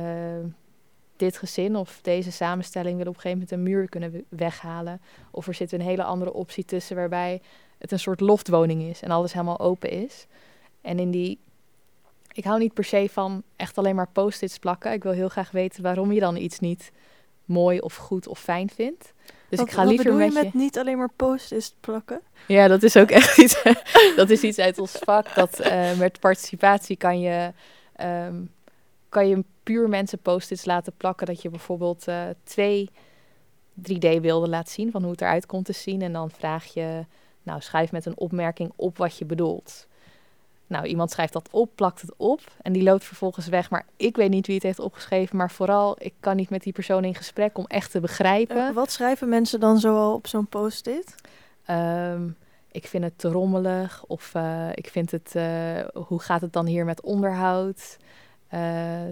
[1.16, 5.00] dit gezin of deze samenstelling wil op een gegeven moment een muur kunnen weghalen.
[5.30, 7.40] Of er zit een hele andere optie tussen waarbij
[7.78, 10.26] het een soort loftwoning is en alles helemaal open is.
[10.80, 11.38] En in die.
[12.32, 14.92] Ik hou niet per se van echt alleen maar post-its plakken.
[14.92, 16.92] Ik wil heel graag weten waarom je dan iets niet
[17.44, 19.12] mooi of goed of fijn vindt.
[19.48, 22.20] Dus wat, ik ga liever met je met niet alleen maar post-its plakken?
[22.46, 23.62] Ja, dat is ook echt iets.
[24.16, 25.34] dat is iets uit ons vak.
[25.34, 27.52] Dat uh, met participatie kan je,
[28.00, 28.50] um,
[29.08, 31.26] kan je puur mensen post-its laten plakken.
[31.26, 32.90] Dat je bijvoorbeeld uh, twee
[33.80, 36.02] 3D-beelden laat zien van hoe het eruit komt te zien.
[36.02, 37.04] En dan vraag je
[37.48, 39.86] nou, schrijf met een opmerking op wat je bedoelt.
[40.66, 43.70] Nou, iemand schrijft dat op, plakt het op en die loopt vervolgens weg.
[43.70, 46.72] Maar ik weet niet wie het heeft opgeschreven, maar vooral, ik kan niet met die
[46.72, 48.56] persoon in gesprek om echt te begrijpen.
[48.56, 51.14] Uh, wat schrijven mensen dan zoal op zo'n post-it?
[51.70, 52.36] Um,
[52.72, 56.66] ik vind het te rommelig of uh, ik vind het, uh, hoe gaat het dan
[56.66, 57.96] hier met onderhoud?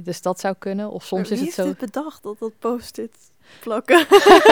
[0.03, 0.90] dus dat zou kunnen.
[0.90, 1.64] Of soms is het zo.
[1.64, 4.06] dit bedacht dat dat post-it plakken.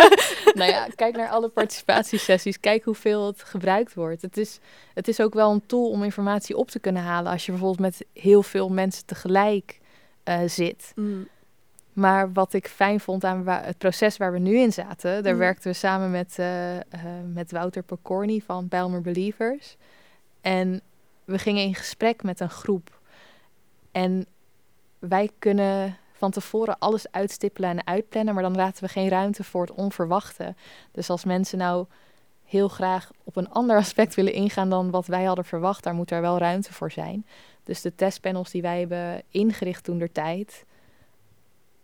[0.59, 2.61] nou ja, kijk naar alle participatiesessies.
[2.61, 4.22] Kijk hoeveel het gebruikt wordt.
[4.22, 4.59] Het is,
[4.94, 7.33] het is ook wel een tool om informatie op te kunnen halen.
[7.33, 9.80] Als je bijvoorbeeld met heel veel mensen tegelijk
[10.24, 10.92] uh, zit.
[10.94, 11.28] Mm.
[11.92, 15.22] Maar wat ik fijn vond aan het proces waar we nu in zaten.
[15.22, 15.38] Daar mm.
[15.38, 16.80] werkten we samen met, uh, uh,
[17.35, 19.76] met Wouter Pokorny van Bijlmer Believers.
[20.40, 20.80] En
[21.24, 22.98] we gingen in gesprek met een groep.
[23.92, 24.26] En
[24.98, 29.60] wij kunnen van tevoren alles uitstippelen en uitplannen, maar dan laten we geen ruimte voor
[29.60, 30.54] het onverwachte.
[30.92, 31.87] Dus als mensen nou
[32.44, 36.10] heel graag op een ander aspect willen ingaan dan wat wij hadden verwacht, daar moet
[36.10, 37.26] er wel ruimte voor zijn.
[37.64, 40.64] Dus de testpanels die wij hebben ingericht toen der tijd,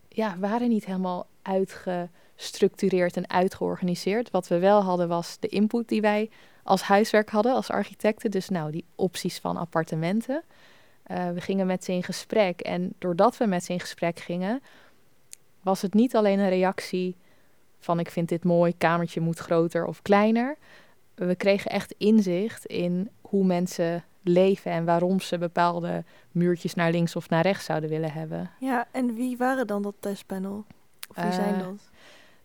[0.09, 4.31] ja, waren niet helemaal uitgestructureerd en uitgeorganiseerd.
[4.31, 6.31] Wat we wel hadden was de input die wij
[6.63, 8.31] als huiswerk hadden, als architecten.
[8.31, 10.43] Dus nou, die opties van appartementen.
[11.11, 12.61] Uh, we gingen met ze in gesprek.
[12.61, 14.63] En doordat we met ze in gesprek gingen,
[15.63, 17.17] was het niet alleen een reactie
[17.79, 20.57] van ik vind dit mooi, kamertje moet groter of kleiner.
[21.15, 27.17] We kregen echt inzicht in hoe mensen leven en waarom ze bepaalde muurtjes naar links
[27.17, 28.51] of naar rechts zouden willen hebben.
[28.59, 30.65] Ja, en wie waren dan dat testpanel?
[31.09, 31.91] Of wie uh, zijn dat?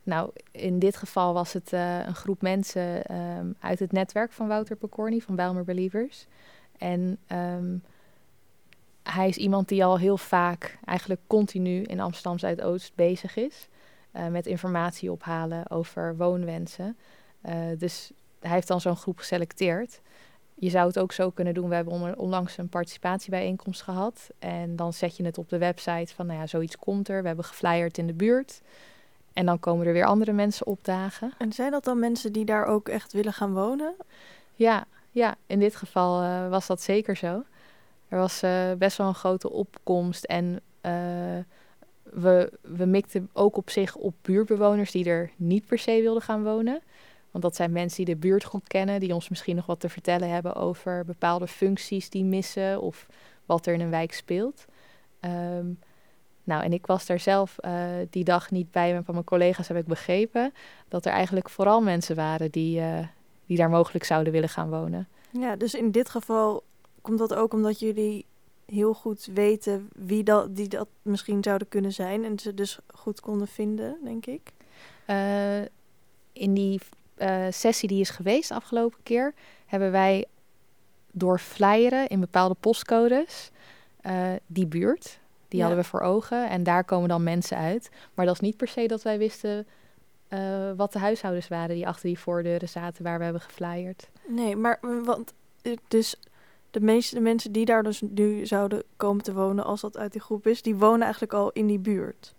[0.04, 4.47] Nou, in dit geval was het uh, een groep mensen um, uit het netwerk van
[4.47, 6.28] Wouter Pokorny van Bijlmer Believers.
[6.78, 7.84] En um,
[9.15, 13.67] hij is iemand die al heel vaak, eigenlijk continu in Amsterdam Zuidoost bezig is.
[14.13, 16.97] Uh, met informatie ophalen over woonwensen.
[17.45, 20.01] Uh, dus hij heeft dan zo'n groep geselecteerd.
[20.54, 21.69] Je zou het ook zo kunnen doen.
[21.69, 24.30] We hebben onlangs een participatiebijeenkomst gehad.
[24.39, 27.21] En dan zet je het op de website van, nou ja, zoiets komt er.
[27.21, 28.62] We hebben geflyerd in de buurt.
[29.34, 31.34] En dan komen er weer andere mensen opdagen.
[31.38, 33.95] En zijn dat dan mensen die daar ook echt willen gaan wonen?
[34.54, 37.43] Ja, ja in dit geval uh, was dat zeker zo.
[38.08, 40.46] Er was uh, best wel een grote opkomst en
[40.82, 40.91] uh,
[42.04, 46.44] we, we mikten ook op zich op buurtbewoners die er niet per se wilden gaan
[46.44, 46.82] wonen.
[47.32, 49.89] Want dat zijn mensen die de buurt goed kennen, die ons misschien nog wat te
[49.89, 53.06] vertellen hebben over bepaalde functies die missen of
[53.46, 54.65] wat er in een wijk speelt.
[55.22, 55.80] Um,
[56.44, 57.72] Nou, en ik was daar zelf uh,
[58.10, 60.54] die dag niet bij, maar van mijn collega's heb ik begrepen
[60.88, 62.82] dat er eigenlijk vooral mensen waren die,
[63.46, 65.08] die daar mogelijk zouden willen gaan wonen.
[65.32, 66.63] Ja, dus in dit geval
[67.06, 68.26] komt dat ook omdat jullie
[68.65, 73.20] heel goed weten wie dat, die dat misschien zouden kunnen zijn en ze dus goed
[73.20, 74.54] konden vinden, denk ik.
[75.10, 75.62] Uh,
[76.34, 76.80] in die
[77.50, 79.34] sessie die is geweest afgelopen keer,
[79.65, 80.26] hebben wij
[81.12, 83.52] door flyeren in bepaalde postcodes
[84.48, 85.20] die buurt
[85.56, 87.89] die hadden we voor ogen en daar komen dan mensen uit.
[88.13, 89.68] Maar dat is niet per se dat wij wisten
[90.30, 94.10] uh, wat de huishoudens waren die achter die voordeuren zaten waar we hebben geflyerd.
[94.28, 96.15] Nee, maar want eh, dus
[96.75, 100.21] de meeste mensen die daar dus nu zouden komen te wonen als dat uit die
[100.21, 102.35] groep is, die wonen eigenlijk al in die buurt.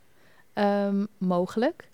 [0.55, 1.89] Um, mogelijk.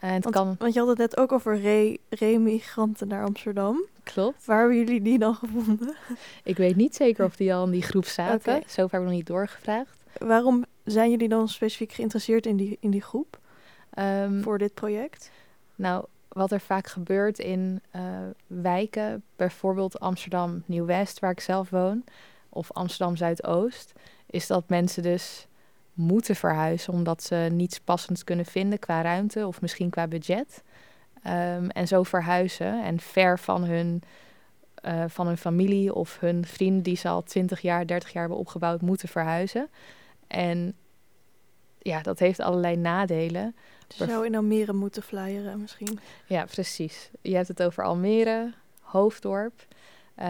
[0.00, 0.56] En het want, kan...
[0.58, 3.84] want je had het net ook over re remigranten naar Amsterdam.
[4.02, 4.44] Klopt.
[4.44, 5.94] Waar hebben jullie die dan gevonden?
[6.44, 8.34] Ik weet niet zeker of die al in die groep zaten.
[8.52, 8.62] Okay.
[8.66, 10.04] Zover heb ik nog niet doorgevraagd.
[10.18, 13.38] Waarom zijn jullie dan specifiek geïnteresseerd in die, in die groep
[13.98, 15.30] um, voor dit project?
[15.74, 16.04] Nou,
[16.34, 18.02] wat er vaak gebeurt in uh,
[18.46, 22.04] wijken, bijvoorbeeld Amsterdam Nieuw-West, waar ik zelf woon,
[22.48, 23.92] of Amsterdam Zuidoost,
[24.26, 25.46] is dat mensen dus
[25.92, 30.62] moeten verhuizen omdat ze niets passends kunnen vinden qua ruimte of misschien qua budget.
[31.26, 34.02] Um, en zo verhuizen en ver van hun,
[34.84, 38.40] uh, van hun familie of hun vrienden die ze al 20 jaar, 30 jaar hebben
[38.40, 39.68] opgebouwd, moeten verhuizen.
[40.26, 40.74] En
[41.84, 43.56] ja, dat heeft allerlei nadelen.
[43.96, 45.98] Je zou in Almere moeten flyeren misschien.
[46.26, 47.10] Ja, precies.
[47.20, 49.66] Je hebt het over Almere, Hoofddorp.
[50.18, 50.26] Uh,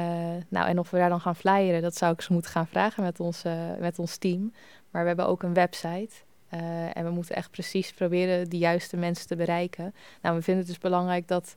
[0.48, 3.02] nou, en of we daar dan gaan flyeren, dat zou ik ze moeten gaan vragen
[3.02, 4.52] met ons, uh, met ons team.
[4.90, 6.10] Maar we hebben ook een website.
[6.54, 9.94] Uh, en we moeten echt precies proberen de juiste mensen te bereiken.
[10.22, 11.54] Nou, we vinden het dus belangrijk dat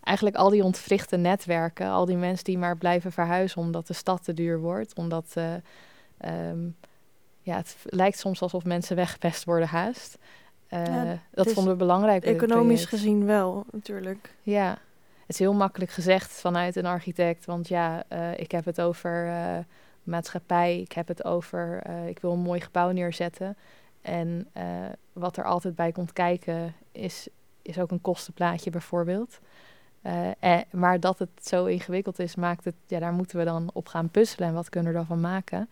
[0.00, 4.24] eigenlijk al die ontwrichte netwerken, al die mensen die maar blijven verhuizen omdat de stad
[4.24, 5.34] te duur wordt, omdat
[6.24, 6.76] um,
[7.44, 10.18] ja, het lijkt soms alsof mensen weggepest worden haast.
[10.70, 12.24] Uh, dat vonden we belangrijk.
[12.24, 14.34] Economisch gezien wel, natuurlijk.
[14.42, 14.68] Ja,
[15.20, 17.44] het is heel makkelijk gezegd vanuit een architect.
[17.44, 19.58] Want ja, uh, ik heb het over uh,
[20.02, 23.56] maatschappij, ik heb het over, ik wil een mooi gebouw neerzetten.
[24.00, 24.48] En
[25.12, 27.28] wat er altijd bij komt kijken is,
[27.62, 29.40] is ook een kostenplaatje bijvoorbeeld.
[30.40, 33.86] Eh, maar dat het zo ingewikkeld is, maakt het, ja, daar moeten we dan op
[33.86, 34.48] gaan puzzelen.
[34.48, 35.70] En wat kunnen we daarvan maken?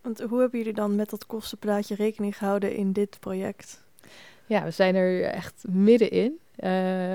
[0.00, 3.86] Want hoe hebben jullie dan met dat kostenplaatje rekening gehouden in dit project?
[4.46, 6.38] Ja, we zijn er echt middenin.
[6.58, 7.12] Uh,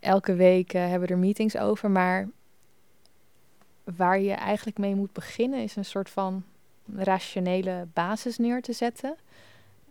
[0.00, 2.28] elke week uh, hebben we er meetings over, maar
[3.84, 6.44] waar je eigenlijk mee moet beginnen is een soort van
[6.96, 9.16] rationele basis neer te zetten.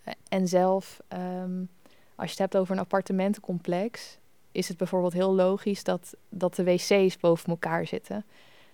[0.07, 1.69] Uh, en zelf, um,
[2.15, 4.17] als je het hebt over een appartementencomplex,
[4.51, 8.25] is het bijvoorbeeld heel logisch dat, dat de wc's boven elkaar zitten.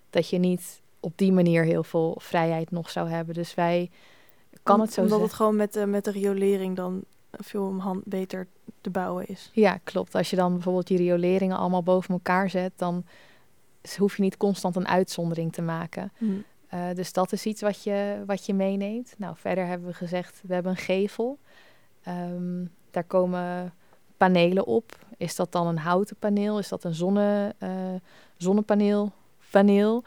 [0.10, 3.34] Dat je niet op die manier heel veel vrijheid nog zou hebben.
[3.34, 3.90] Dus wij
[4.64, 5.28] kan het zo Omdat zeggen.
[5.28, 8.48] het gewoon met de, met de riolering dan veel hand beter
[8.82, 9.50] te bouwen is.
[9.54, 10.16] Ja, klopt.
[10.16, 13.06] Als je dan bijvoorbeeld die rioleringen allemaal boven elkaar zet, dan
[13.98, 16.12] hoef je niet constant een uitzondering te maken.
[16.18, 16.44] Hmm.
[16.74, 19.14] Uh, dus dat is iets wat je, wat je meeneemt.
[19.18, 21.38] Nou, verder hebben we gezegd, we hebben een gevel.
[22.08, 23.74] Um, daar komen
[24.18, 24.98] panelen op.
[25.18, 26.60] Is dat dan een houten paneel?
[26.60, 27.70] Is dat een zonne, uh,
[28.38, 29.12] zonnepaneel?
[29.52, 30.04] Paneel?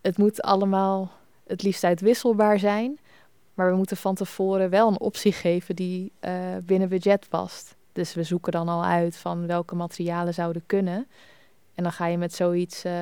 [0.00, 1.10] Het moet allemaal
[1.46, 2.98] het liefst uitwisselbaar zijn.
[3.54, 6.32] Maar we moeten van tevoren wel een optie geven die uh,
[6.62, 7.76] binnen budget past.
[7.92, 11.06] Dus we zoeken dan al uit van welke materialen zouden kunnen.
[11.74, 12.92] En dan ga je met zoiets uh,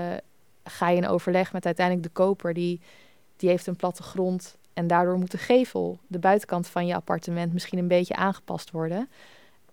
[0.65, 2.55] ga je in overleg met uiteindelijk de koper.
[2.55, 2.81] Die,
[3.37, 4.57] die heeft een platte grond.
[4.73, 9.09] En daardoor moet de gevel, de buitenkant van je appartement, misschien een beetje aangepast worden.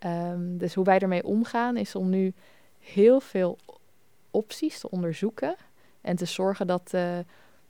[0.06, 2.32] Um, dus hoe wij ermee omgaan is om nu
[2.78, 3.58] heel veel
[4.30, 5.56] opties te onderzoeken.
[6.04, 7.18] En te zorgen dat uh,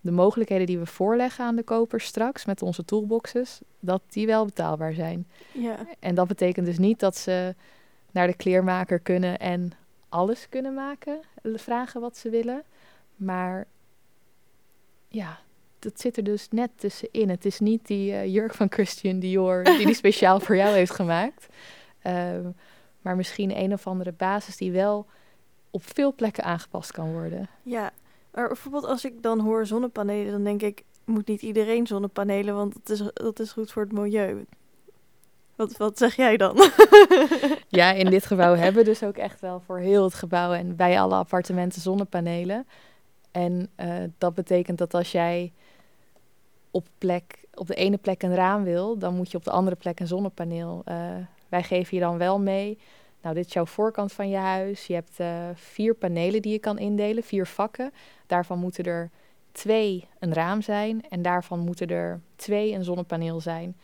[0.01, 4.45] de mogelijkheden die we voorleggen aan de koper straks met onze toolboxes, dat die wel
[4.45, 5.27] betaalbaar zijn.
[5.53, 5.77] Ja.
[5.99, 7.55] En dat betekent dus niet dat ze
[8.11, 9.73] naar de kleermaker kunnen en
[10.09, 12.63] alles kunnen maken, vragen wat ze willen.
[13.17, 13.67] Maar
[15.09, 15.39] ja,
[15.79, 17.29] dat zit er dus net tussenin.
[17.29, 20.93] Het is niet die uh, jurk van Christian Dior die die speciaal voor jou heeft
[20.93, 21.47] gemaakt.
[22.07, 22.39] Uh,
[23.01, 25.07] maar misschien een of andere basis die wel
[25.71, 27.49] op veel plekken aangepast kan worden.
[27.63, 27.93] Ja,
[28.35, 32.75] maar bijvoorbeeld als ik dan hoor zonnepanelen, dan denk ik, moet niet iedereen zonnepanelen, want
[32.75, 34.47] dat is, dat is goed voor het milieu.
[35.57, 36.57] Wat, wat zeg jij dan?
[37.69, 40.77] ja, in dit gebouw hebben we dus ook echt wel voor heel het gebouw en
[40.77, 42.67] bij alle appartementen zonnepanelen.
[43.31, 45.53] En uh, dat betekent dat als jij
[46.71, 49.77] op, plek, op de ene plek een raam wil, dan moet je op de andere
[49.77, 50.83] plek een zonnepaneel.
[50.89, 50.97] Uh,
[51.49, 52.79] wij geven je dan wel mee.
[53.25, 54.87] Nou, dit is jouw voorkant van je huis.
[54.87, 57.93] Je hebt uh, vier panelen die je kan indelen, vier vakken.
[58.27, 59.11] Daarvan moeten er
[59.53, 63.77] twee een raam zijn en daarvan moeten er twee een zonnepaneel zijn.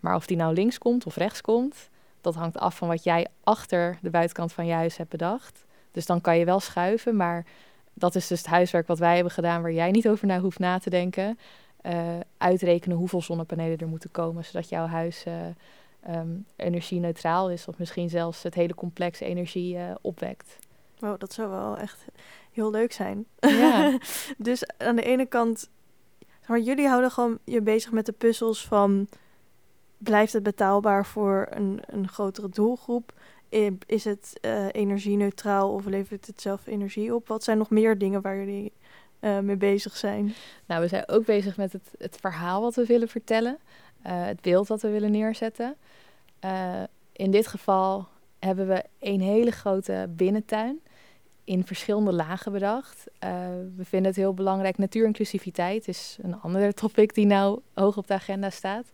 [0.00, 3.26] Maar of die nou links komt of rechts komt, dat hangt af van wat jij
[3.44, 5.64] achter de buitenkant van je huis hebt bedacht.
[5.90, 7.46] Dus dan kan je wel schuiven, maar
[7.94, 10.58] dat is dus het huiswerk wat wij hebben gedaan, waar jij niet over na hoeft
[10.58, 11.38] na te denken.
[11.82, 12.02] Uh,
[12.38, 15.34] uitrekenen hoeveel zonnepanelen er moeten komen, zodat jouw huis uh,
[16.08, 20.58] um, energie-neutraal is, of misschien zelfs het hele complex energie uh, opwekt.
[20.98, 22.04] Wow, dat zou wel echt
[22.52, 23.26] heel leuk zijn.
[23.38, 23.98] Ja.
[24.38, 25.70] dus aan de ene kant,
[26.46, 29.08] maar jullie houden gewoon je bezig met de puzzels van
[29.98, 33.12] blijft het betaalbaar voor een, een grotere doelgroep?
[33.86, 37.28] Is het uh, energie-neutraal of levert het zelf energie op?
[37.28, 38.72] Wat zijn nog meer dingen waar jullie
[39.20, 40.34] uh, mee bezig zijn?
[40.66, 43.58] Nou, we zijn ook bezig met het, het verhaal wat we willen vertellen,
[44.08, 45.76] het beeld wat we willen neerzetten.
[47.12, 50.80] in dit geval hebben we een hele grote binnentuin
[51.44, 53.04] in verschillende lagen bedacht.
[53.76, 54.78] we vinden het heel belangrijk.
[54.78, 58.90] Natuurinclusiviteit is een ander topic die nou hoog op de agenda staat.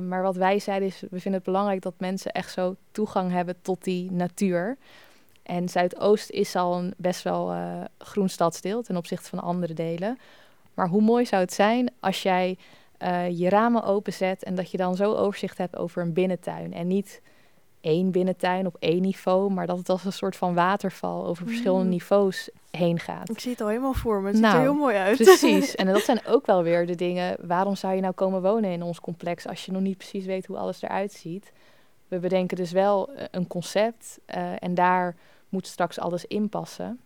[0.00, 3.56] Maar wat wij zeiden is, we vinden het belangrijk dat mensen echt zo toegang hebben
[3.62, 4.76] tot die natuur.
[5.42, 7.54] En Zuidoost is al een best wel
[7.98, 10.18] groen stadsdeel ten opzichte van andere delen.
[10.74, 12.58] Maar hoe mooi zou het zijn als jij
[13.02, 16.72] uh, je ramen openzet en dat je dan zo overzicht hebt over een binnentuin.
[16.72, 17.22] En niet
[17.80, 21.84] één binnentuin op één niveau, maar dat het als een soort van waterval over verschillende
[21.84, 21.90] mm.
[21.90, 23.30] niveaus heen gaat.
[23.30, 24.26] Ik zie het al helemaal voor me.
[24.26, 25.16] Het ziet er nou, heel mooi uit.
[25.16, 25.74] Precies.
[25.82, 27.36] En dat zijn ook wel weer de dingen.
[27.40, 30.46] Waarom zou je nou komen wonen in ons complex als je nog niet precies weet
[30.46, 31.52] hoe alles eruit ziet?
[32.08, 35.16] We bedenken dus wel eh, een concept uh, en daar
[35.48, 37.00] moet straks alles in passen.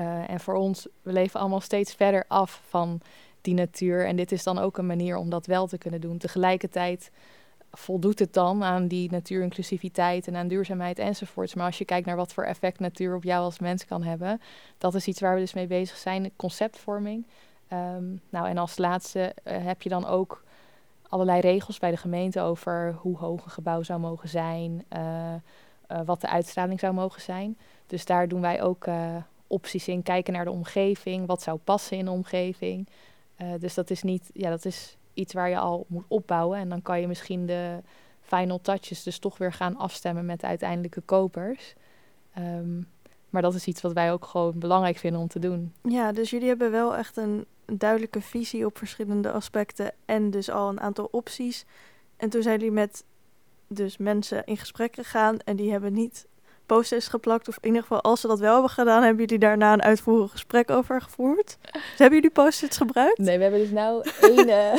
[0.00, 3.00] Uh, en voor ons, we leven allemaal steeds verder af van
[3.40, 4.06] die natuur.
[4.06, 6.18] En dit is dan ook een manier om dat wel te kunnen doen.
[6.18, 7.10] Tegelijkertijd
[7.72, 11.54] voldoet het dan aan die natuurinclusiviteit en aan duurzaamheid enzovoorts.
[11.54, 14.40] Maar als je kijkt naar wat voor effect natuur op jou als mens kan hebben,
[14.78, 17.26] dat is iets waar we dus mee bezig zijn, conceptvorming.
[17.72, 20.44] Um, nou, en als laatste uh, heb je dan ook
[21.08, 25.00] allerlei regels bij de gemeente over hoe hoog een gebouw zou mogen zijn, uh,
[25.90, 27.58] uh, wat de uitstraling zou mogen zijn.
[27.86, 28.86] Dus daar doen wij ook
[29.46, 32.88] opties in, kijken naar de omgeving, wat zou passen in de omgeving.
[33.58, 36.58] Dus dat is niet, ja, dat is iets waar je al moet opbouwen.
[36.58, 37.78] En dan kan je misschien de
[38.20, 41.74] final touches dus toch weer gaan afstemmen met de uiteindelijke kopers.
[42.38, 42.88] Um,
[43.30, 45.72] maar dat is iets wat wij ook gewoon belangrijk vinden om te doen.
[45.82, 50.68] Ja, dus jullie hebben wel echt een duidelijke visie op verschillende aspecten en dus al
[50.68, 51.64] een aantal opties.
[52.16, 53.04] En toen zijn jullie met
[53.66, 56.26] dus mensen in gesprek gegaan en die hebben niet
[56.74, 57.48] post-its geplakt.
[57.48, 60.30] Of in ieder geval, als ze dat wel hebben gedaan, hebben jullie daarna een uitvoerig
[60.30, 61.58] gesprek over gevoerd.
[61.72, 63.18] Dus hebben jullie post-its gebruikt?
[63.18, 64.48] Nee, we hebben dus nou één...
[64.48, 64.72] Uh...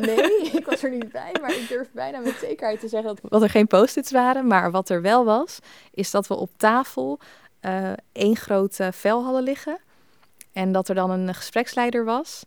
[0.16, 3.42] nee, ik was er niet bij, maar ik durf bijna met zekerheid te zeggen dat,
[3.42, 4.46] er geen post-its waren.
[4.46, 5.58] Maar wat er wel was,
[5.90, 7.18] is dat we op tafel
[7.62, 9.78] uh, één grote vel hadden liggen.
[10.52, 12.42] En dat er dan een gespreksleider was.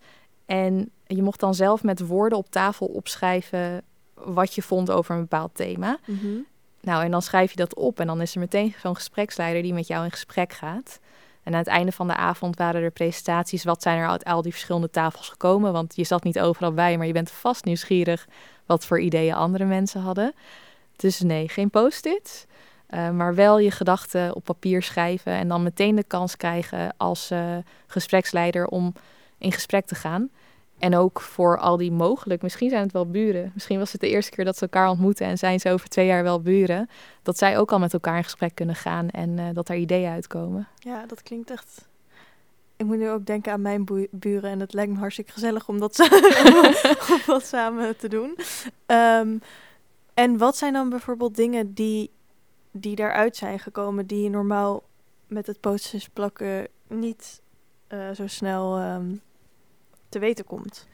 [0.45, 3.83] En je mocht dan zelf met woorden op tafel opschrijven
[4.13, 5.97] wat je vond over een bepaald thema.
[6.05, 6.49] Mm
[6.81, 9.73] nou, en dan schrijf je dat op en dan is er meteen zo'n gespreksleider die
[9.73, 10.99] met jou in gesprek gaat.
[11.43, 13.63] En aan het einde van de avond waren er presentaties.
[13.63, 15.73] Wat zijn er uit al die verschillende tafels gekomen?
[15.73, 18.27] Want je zat niet overal bij, maar je bent vast nieuwsgierig
[18.65, 20.33] wat voor ideeën andere mensen hadden.
[20.95, 22.45] Dus nee, geen post-its.
[22.89, 27.31] Uh, maar wel je gedachten op papier schrijven en dan meteen de kans krijgen als
[27.31, 28.93] uh, gespreksleider om
[29.37, 30.29] in gesprek te gaan.
[30.81, 33.51] En ook voor al die mogelijk, misschien zijn het wel buren.
[33.53, 36.05] Misschien was het de eerste keer dat ze elkaar ontmoeten en zijn ze over twee
[36.05, 36.89] jaar wel buren.
[37.23, 40.11] Dat zij ook al met elkaar in gesprek kunnen gaan en uh, dat er ideeën
[40.11, 40.67] uitkomen.
[40.75, 41.87] Ja, dat klinkt echt.
[42.75, 45.79] Ik moet nu ook denken aan mijn buren en het lijkt me hartstikke gezellig om
[45.79, 45.99] dat,
[47.11, 48.37] om dat samen te doen.
[48.85, 49.41] Um,
[50.13, 52.11] en wat zijn dan bijvoorbeeld dingen die,
[52.71, 54.83] die daaruit zijn gekomen die je normaal
[55.27, 57.41] met het posters plakken niet
[57.89, 59.21] uh, zo snel um,
[60.11, 60.87] te weten komt?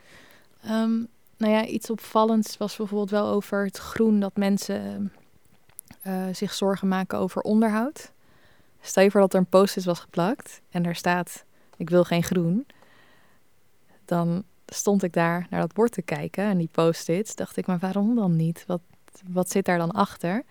[0.65, 5.12] Um, nou ja, iets opvallends was bijvoorbeeld wel over het groen dat mensen
[6.08, 8.12] uh, zich zorgen maken over onderhoud.
[8.82, 11.43] Stel je voor dat er een post-it was geplakt en daar staat:
[11.77, 12.67] Ik wil geen groen.
[14.06, 17.35] Dan stond ik daar naar dat bord te kijken en die post-its.
[17.35, 18.63] Dacht ik, maar waarom dan niet?
[18.67, 18.81] Wat,
[19.27, 20.44] wat zit daar dan achter?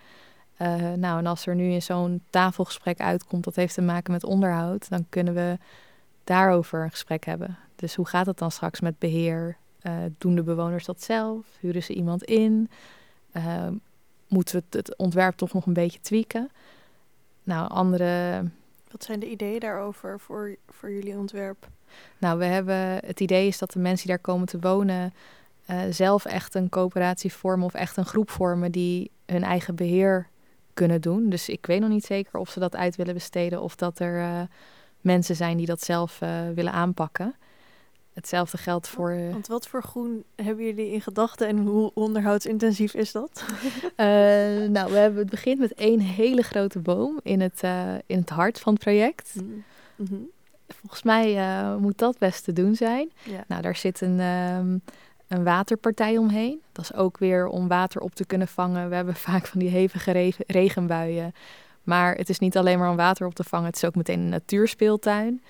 [0.61, 4.23] Uh, nou, en als er nu in zo'n tafelgesprek uitkomt dat heeft te maken met
[4.23, 5.57] onderhoud, dan kunnen we
[6.23, 7.57] daarover een gesprek hebben.
[7.77, 9.57] Dus hoe gaat het dan straks met beheer?
[9.83, 11.45] Uh, doen de bewoners dat zelf?
[11.59, 12.69] Huren ze iemand in?
[13.33, 13.67] Uh,
[14.27, 16.49] moeten we het, ontwerp toch nog een beetje tweaken?
[17.43, 18.43] Nou, andere.
[18.91, 21.67] Wat zijn de ideeën daarover voor, voor jullie ontwerp?
[22.17, 25.13] Nou, we hebben het idee is dat de mensen die daar komen te wonen
[25.69, 30.27] uh, zelf echt een coöperatie vormen of echt een groep vormen die hun eigen beheer
[30.73, 31.29] kunnen doen.
[31.29, 34.47] Dus ik weet nog niet zeker of ze dat uit willen besteden of dat er
[35.01, 36.19] mensen zijn die dat zelf
[36.53, 37.35] willen aanpakken.
[38.17, 39.11] Hetzelfde geldt voor.
[39.11, 43.43] Uh, Want wat voor groen hebben jullie in gedachten en hoe onderhoudsintensief is dat?
[44.75, 47.61] nou, we hebben, het begint met één hele grote boom in het,
[48.05, 49.35] in het hart van het project.
[49.35, 49.63] Mm
[49.95, 50.29] -hmm.
[50.67, 51.37] Volgens mij
[51.79, 53.11] moet dat best te doen zijn.
[53.23, 53.43] Ja.
[53.47, 54.19] Nou, daar zit een.
[54.19, 54.81] Um,
[55.27, 56.61] een waterpartij omheen.
[56.71, 58.89] Dat is ook weer om water op te kunnen vangen.
[58.89, 61.33] We hebben vaak van die hevige regenbuien.
[61.83, 64.19] Maar het is niet alleen maar om water op te vangen, het is ook meteen
[64.19, 65.43] een natuurspeeltuin.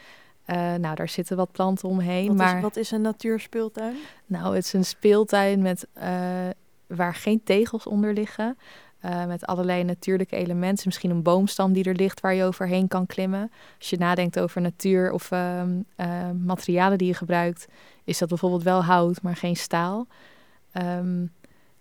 [0.48, 2.28] Uh, nou, daar zitten wat planten omheen.
[2.28, 3.96] Wat, maar, is, wat is een natuurspeeltuin?
[4.26, 6.04] Nou, het is een speeltuin met, uh,
[6.88, 8.58] waar geen tegels onder liggen.
[9.06, 10.84] Uh, met allerlei natuurlijke elementen.
[10.86, 13.52] Misschien een boomstam die er ligt waar je overheen kan klimmen.
[13.78, 15.82] Als je nadenkt over natuur of ehm,
[16.46, 17.68] materialen die je gebruikt,
[18.04, 20.08] is dat bijvoorbeeld wel hout, maar geen staal.
[20.74, 21.32] Um,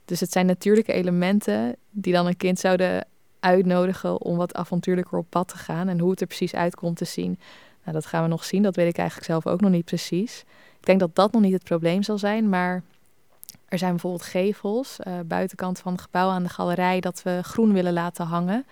[0.07, 3.07] dus het zijn natuurlijke elementen die dan een kind zouden
[3.41, 5.89] uitnodigen om wat avontuurlijker op pad te gaan.
[5.89, 7.39] En hoe het er precies uitkomt te zien,
[7.87, 8.63] nou, dat gaan we nog zien.
[8.63, 10.45] Dat weet ik eigenlijk zelf ook nog niet precies.
[10.81, 12.83] Ik denk dat dat nog niet het probleem zal zijn, maar
[13.69, 17.73] er zijn bijvoorbeeld gevels, uh, buitenkant van het gebouw aan de galerij, dat we groen
[17.73, 18.67] willen laten hangen.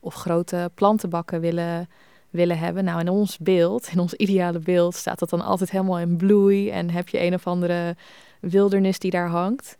[0.00, 1.88] Of grote plantenbakken willen,
[2.30, 2.84] willen hebben.
[2.84, 6.70] Nou, in ons beeld, in ons ideale beeld, staat dat dan altijd helemaal in bloei.
[6.70, 7.96] En heb je een of andere
[8.40, 9.76] wildernis die daar hangt.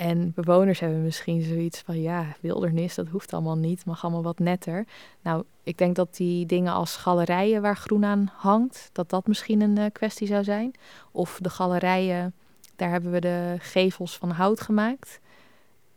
[0.00, 4.38] En bewoners hebben misschien zoiets van, ja, wildernis, dat hoeft allemaal niet, mag allemaal wat
[4.38, 4.86] netter.
[5.22, 9.60] Nou, ik denk dat die dingen als galerijen waar groen aan hangt, dat dat misschien
[9.60, 10.72] een uh, kwestie zou zijn.
[11.10, 12.34] Of de galerijen,
[12.76, 15.20] daar hebben we de gevels van hout gemaakt.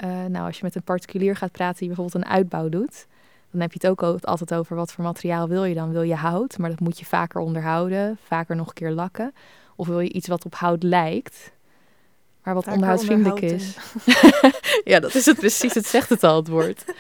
[0.04, 3.08] Uh, nou, als je met een particulier gaat praten die bijvoorbeeld een uitbouw doet,
[3.52, 5.92] dan heb je het ook altijd over wat voor materiaal wil je dan.
[5.92, 9.34] Wil je hout, maar dat moet je vaker onderhouden, vaker nog een keer lakken.
[9.76, 11.52] Of wil je iets wat op hout lijkt,
[12.44, 13.78] maar wat onderhoudsvriendelijk is.
[14.92, 15.74] ja, dat is het precies.
[15.74, 16.84] Het zegt het al, het woord.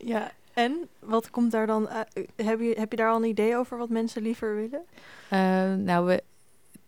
[0.00, 1.88] Ja, en wat komt daar dan?
[2.36, 4.82] heb, je, heb je daar al een idee over wat mensen liever willen?
[5.32, 6.22] Uh, nou, we,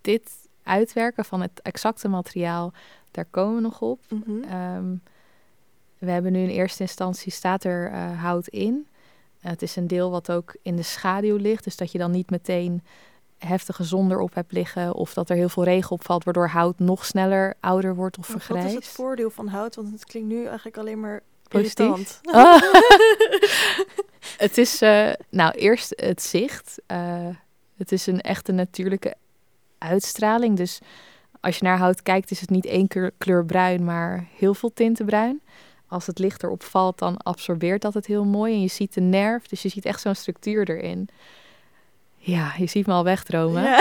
[0.01, 0.31] dit
[0.63, 2.73] uitwerken van het exacte materiaal,
[3.11, 4.01] daar komen we nog op.
[4.09, 5.01] Mm -hmm.
[5.99, 8.87] we hebben nu in eerste instantie staat er uh, hout in.
[9.41, 12.31] het is een deel wat ook in de schaduw ligt, dus dat je dan niet
[12.31, 12.83] meteen
[13.47, 17.05] heftige zon erop hebt liggen of dat er heel veel regen opvalt, waardoor hout nog
[17.05, 18.63] sneller ouder wordt of vergrijst.
[18.63, 19.75] Wat is het voordeel van hout?
[19.75, 22.21] Want het klinkt nu eigenlijk alleen maar positief.
[22.33, 22.63] Ah.
[24.37, 26.81] het is, uh, nou, eerst het zicht.
[26.87, 27.27] Uh,
[27.77, 29.15] het is een echte natuurlijke
[29.79, 30.57] uitstraling.
[30.57, 30.81] Dus
[31.41, 34.73] als je naar hout kijkt, is het niet één kleur, kleur bruin, maar heel veel
[34.73, 35.41] tinten bruin.
[35.87, 38.55] Als het licht erop valt, dan absorbeert dat het heel mooi.
[38.55, 41.09] En je ziet de nerf, dus je ziet echt zo'n structuur erin.
[42.23, 43.63] Ja, je ziet me al wegdromen.
[43.63, 43.77] Ja.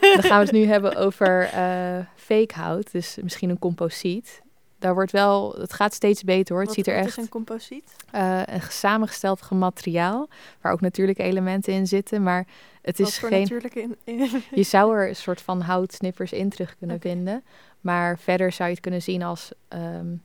[0.00, 4.42] Dan gaan we het nu hebben over uh, fake hout, dus misschien een composiet.
[4.78, 6.64] Daar wordt wel, het gaat steeds beter hoor.
[6.64, 7.06] Het ziet er echt.
[7.06, 7.96] is een composiet?
[8.14, 10.28] Uh, een samengesteld materiaal,
[10.60, 12.46] waar ook natuurlijke elementen in zitten, maar
[12.82, 13.40] het Wat is voor geen.
[13.40, 17.12] Natuurlijke in, je zou er een soort van houtsnippers in terug kunnen okay.
[17.12, 17.44] vinden,
[17.80, 20.22] maar verder zou je het kunnen zien als, um,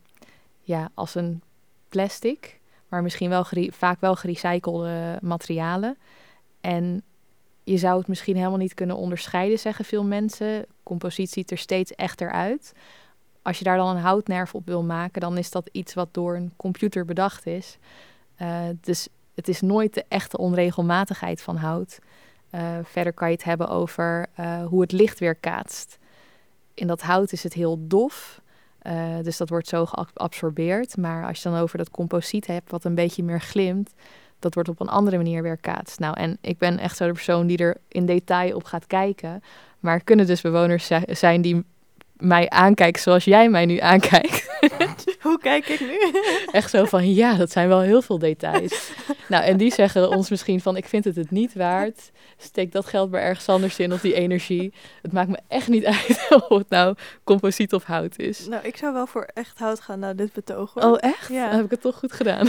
[0.60, 1.42] ja, als een
[1.88, 5.96] plastic, maar misschien wel vaak wel gerecyclede materialen.
[6.60, 7.02] En
[7.64, 10.66] je zou het misschien helemaal niet kunnen onderscheiden, zeggen veel mensen.
[10.82, 12.72] Composiet ziet er steeds echter uit.
[13.42, 16.36] Als je daar dan een houtnerf op wil maken, dan is dat iets wat door
[16.36, 17.78] een computer bedacht is.
[18.42, 21.98] Uh, dus het is nooit de echte onregelmatigheid van hout.
[22.54, 25.98] Uh, verder kan je het hebben over uh, hoe het licht weer kaatst.
[26.74, 28.40] In dat hout is het heel dof,
[29.22, 30.96] dus dat wordt zo geabsorbeerd.
[30.96, 33.94] Maar als je dan over dat composiet hebt, wat een beetje meer glimt,
[34.42, 35.98] dat wordt op een andere manier weerkaatst.
[35.98, 39.42] Nou, en ik ben echt zo de persoon die er in detail op gaat kijken.
[39.80, 41.64] Maar kunnen dus bewoners zijn die
[42.22, 44.50] mij aankijken zoals jij mij nu aankijkt.
[45.20, 45.98] Hoe kijk ik nu?
[46.58, 48.92] Echt zo van, ja, dat zijn wel heel veel details.
[49.28, 52.10] nou, en die zeggen ons misschien van, ik vind het het niet waard.
[52.36, 54.72] Steek dat geld maar ergens anders in of die energie.
[55.02, 58.46] Het maakt me echt niet uit of het nou composiet of hout is.
[58.46, 60.76] Nou, ik zou wel voor echt hout gaan naar dit betoog.
[60.76, 61.28] Oh, echt?
[61.28, 61.46] Ja.
[61.46, 62.48] Dan heb ik het toch goed gedaan.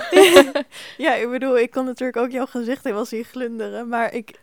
[0.97, 3.88] ja, ik bedoel, ik kon natuurlijk ook jouw gezicht wel zien glunderen.
[3.88, 4.39] Maar ik,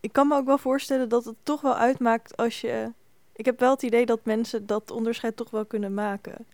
[0.00, 2.92] ik kan me ook wel voorstellen dat het toch wel uitmaakt als je
[3.36, 6.46] ik heb wel het idee dat mensen dat onderscheid toch wel kunnen maken.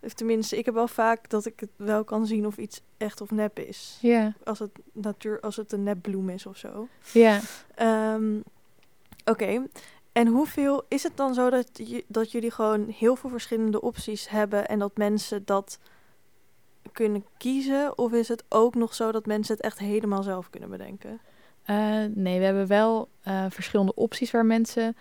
[0.00, 3.20] Of tenminste, ik heb wel vaak dat ik het wel kan zien of iets echt
[3.20, 3.98] of nep is.
[4.00, 4.34] Ja.
[4.44, 6.88] Als het natuur, als het een nepbloem is of zo.
[7.12, 7.40] Ja.
[8.14, 8.42] Um,
[9.24, 9.66] Oké.
[10.12, 14.68] En hoeveel is het dan zo dat, dat jullie gewoon heel veel verschillende opties hebben
[14.68, 15.78] en dat mensen dat
[16.92, 17.98] kunnen kiezen?
[17.98, 21.20] Of is het ook nog zo dat mensen het echt helemaal zelf kunnen bedenken?
[21.70, 24.96] Uh, nee, we hebben wel uh, verschillende opties waar mensen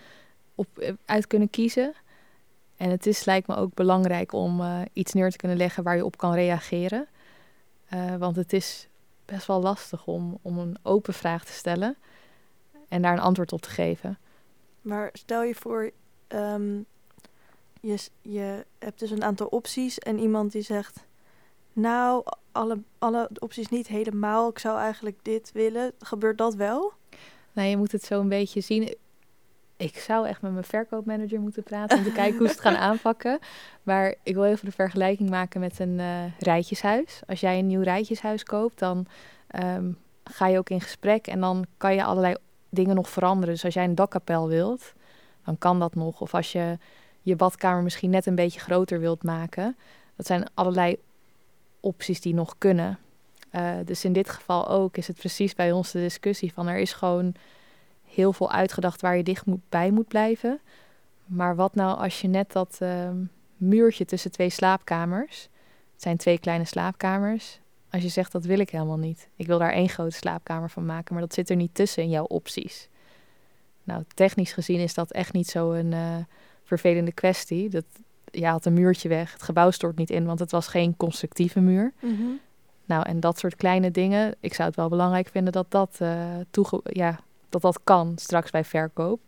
[0.55, 1.93] op, eh, uit kunnen kiezen.
[2.77, 5.95] En het is, lijkt me ook belangrijk om uh, iets neer te kunnen leggen waar
[5.95, 7.07] je op kan reageren.
[7.93, 8.87] Uh, want het is
[9.25, 11.95] best wel lastig om, om een open vraag te stellen
[12.87, 14.17] en daar een antwoord op te geven.
[14.81, 15.91] Maar stel je voor,
[16.27, 16.81] ehm,
[17.81, 21.05] je, je hebt dus een aantal opties en iemand die zegt,
[21.73, 25.91] nou, alle, alle opties niet helemaal, ik zou eigenlijk dit willen.
[25.99, 26.93] Gebeurt dat wel?
[27.53, 28.95] Nou, je moet het zo een beetje zien.
[29.83, 32.77] Ik zou echt met mijn verkoopmanager moeten praten om te kijken hoe ze het gaan
[32.89, 33.39] aanpakken.
[33.83, 37.21] Maar ik wil even de vergelijking maken met een uh, rijtjeshuis.
[37.27, 39.05] Als jij een nieuw rijtjeshuis koopt, dan
[39.47, 39.91] ehm,
[40.23, 42.35] ga je ook in gesprek en dan kan je allerlei
[42.69, 43.53] dingen nog veranderen.
[43.53, 44.93] Dus als jij een dakkapel wilt,
[45.45, 46.21] dan kan dat nog.
[46.21, 46.77] Of als je
[47.21, 49.77] je badkamer misschien net een beetje groter wilt maken.
[50.15, 50.97] Dat zijn allerlei
[51.79, 52.99] opties die nog kunnen.
[53.55, 56.77] Uh, dus in dit geval ook is het precies bij ons de discussie van er
[56.77, 57.35] is gewoon
[58.13, 60.59] heel veel uitgedacht waar je dicht moet, bij moet blijven.
[61.25, 63.09] Maar wat nou als je net dat uh,
[63.57, 65.49] muurtje tussen twee slaapkamers,
[65.93, 67.59] het zijn twee kleine slaapkamers,
[67.89, 69.27] als je zegt dat wil ik helemaal niet.
[69.35, 72.09] Ik wil daar één grote slaapkamer van maken, maar dat zit er niet tussen in
[72.09, 72.87] jouw opties.
[73.83, 76.15] Nou, technisch gezien is dat echt niet zo een uh,
[76.63, 77.69] vervelende kwestie.
[77.69, 77.85] Dat,
[78.31, 81.59] je haalt een muurtje weg, het gebouw stort niet in, want het was geen constructieve
[81.59, 81.93] muur.
[81.99, 82.39] Mm
[82.85, 86.37] Nou, en dat soort kleine dingen, ik zou het wel belangrijk vinden dat dat, uh,
[86.83, 87.19] ja,
[87.53, 89.19] dat, dat kan straks bij verkoop.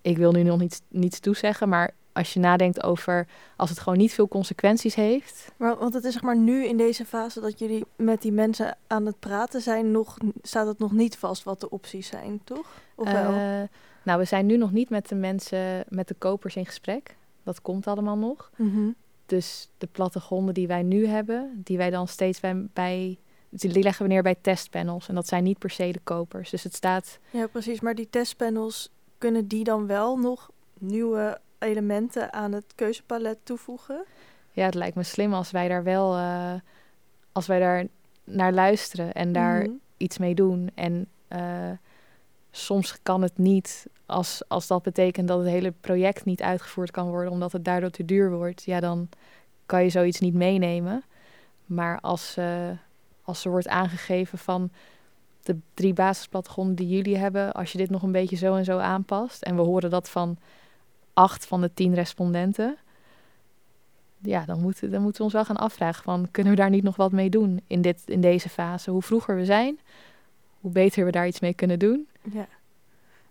[0.00, 3.26] Ik wil nu nog niets, niets toezeggen, maar als je nadenkt over
[3.56, 5.52] als het gewoon niet veel consequenties heeft.
[5.56, 8.76] Maar, want het is zeg maar nu in deze fase dat jullie met die mensen
[8.86, 12.66] aan het praten zijn, nog, staat het nog niet vast wat de opties zijn, toch?
[12.94, 13.30] Of wel?
[13.30, 13.62] Uh,
[14.02, 17.16] nou, we zijn nu nog niet met de mensen, met de kopers in gesprek.
[17.42, 18.50] Dat komt allemaal nog.
[18.56, 18.94] Mm -hmm.
[19.26, 23.18] Dus de plattegronden die wij nu hebben, die wij dan steeds bij, bij
[23.60, 25.08] die leggen we neer bij testpanels.
[25.08, 26.50] En dat zijn niet per se de kopers.
[26.50, 27.18] Dus het staat.
[27.30, 27.80] Ja, precies.
[27.80, 34.04] Maar die testpanels, kunnen die dan wel nog nieuwe elementen aan het keuzepalet toevoegen?
[34.52, 36.54] Ja, het lijkt me slim als wij daar wel, uh,
[37.32, 37.86] als wij daar
[38.24, 39.70] naar luisteren en daar Mhm.
[39.96, 40.70] iets mee doen.
[40.74, 41.70] En uh,
[42.50, 47.08] soms kan het niet, als, als dat betekent dat het hele project niet uitgevoerd kan
[47.08, 49.08] worden, omdat het daardoor te duur wordt, ja, dan
[49.66, 51.02] kan je zoiets niet meenemen.
[51.66, 52.68] Maar als, uh,
[53.22, 54.70] als er wordt aangegeven van
[55.42, 58.78] de drie basisplattegronden die jullie hebben, als je dit nog een beetje zo en zo
[58.78, 60.38] aanpast, en we horen dat van
[61.12, 62.76] acht van de tien respondenten,
[64.18, 66.82] ja, dan, moet, dan moeten we ons wel gaan afvragen van, kunnen we daar niet
[66.82, 68.90] nog wat mee doen in, dit, in deze fase?
[68.90, 69.78] Hoe vroeger we zijn,
[70.60, 72.08] hoe beter we daar iets mee kunnen doen.
[72.32, 72.46] Ja.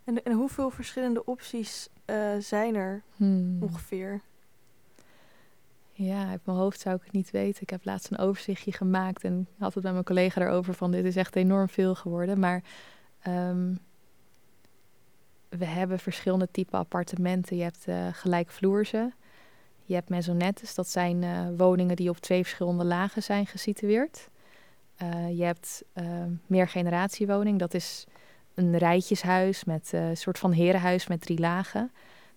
[0.04, 3.62] En, en hoeveel verschillende opties uh, zijn er hmm.
[3.62, 4.20] ongeveer?
[5.94, 7.62] Ja, uit mijn hoofd zou ik het niet weten.
[7.62, 11.04] Ik heb laatst een overzichtje gemaakt en had het met mijn collega erover van dit
[11.04, 12.38] is echt enorm veel geworden.
[12.38, 12.62] Maar
[13.26, 13.78] um,
[15.48, 17.56] we hebben verschillende typen appartementen.
[17.56, 19.12] Je hebt uh, gelijkvloerse,
[19.84, 20.74] je hebt maisonettes.
[20.74, 24.28] Dat zijn uh, woningen die op twee verschillende lagen zijn gesitueerd.
[25.02, 25.84] Uh, je hebt
[26.46, 27.58] meergeneratiewoning.
[27.58, 28.06] Dat is
[28.54, 31.90] een rijtjeshuis met een soort van herenhuis met drie lagen.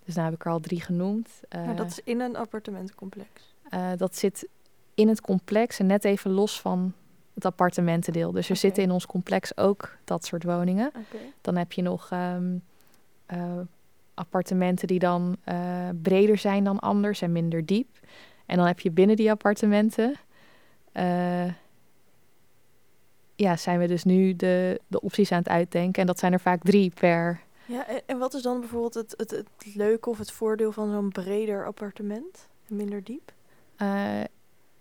[0.05, 1.41] Dus nou heb ik er al drie genoemd.
[1.49, 3.29] maar dat is in een appartementencomplex?
[3.73, 4.47] Uh, dat zit
[4.93, 6.93] in het complex en net even los van
[7.33, 8.31] het appartementendeel.
[8.31, 8.61] Dus er okay.
[8.61, 10.87] zitten in ons complex ook dat soort woningen.
[10.87, 11.33] Okay.
[11.41, 12.61] Dan heb je nog um,
[13.33, 13.59] uh,
[14.13, 15.37] appartementen die dan
[16.01, 17.99] breder zijn dan anders en minder diep.
[18.45, 20.15] En dan heb je binnen die appartementen...
[23.35, 26.01] Ja, zijn we dus nu de, de opties aan het uitdenken.
[26.01, 29.31] En dat zijn er vaak drie per ja, en, wat is dan bijvoorbeeld het, het,
[29.31, 32.47] het leuke of het voordeel van zo'n breder appartement?
[32.67, 33.31] Minder diep?
[33.77, 34.21] Uh,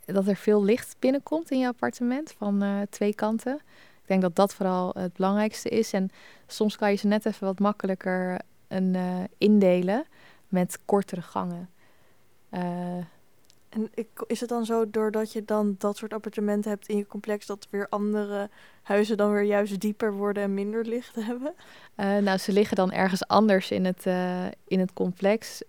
[0.04, 3.54] dat er veel licht binnenkomt in je appartement van uh, twee kanten.
[4.02, 5.92] Ik denk dat dat vooral het belangrijkste is.
[5.92, 6.10] En
[6.46, 10.04] soms kan je ze net even wat makkelijker een, uh, indelen
[10.48, 11.68] met kortere gangen.
[13.74, 13.90] En
[14.26, 17.66] is het dan zo, doordat je dan dat soort appartementen hebt in je complex, dat
[17.70, 18.50] weer andere
[18.82, 21.54] huizen dan weer juist dieper worden en minder licht hebben?
[21.96, 25.62] Uh, nou, ze liggen dan ergens anders in het, uh, in het complex,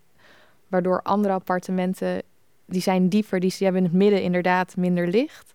[0.67, 2.21] waardoor andere appartementen,
[2.65, 5.53] die zijn dieper, die, hebben in het midden inderdaad minder licht.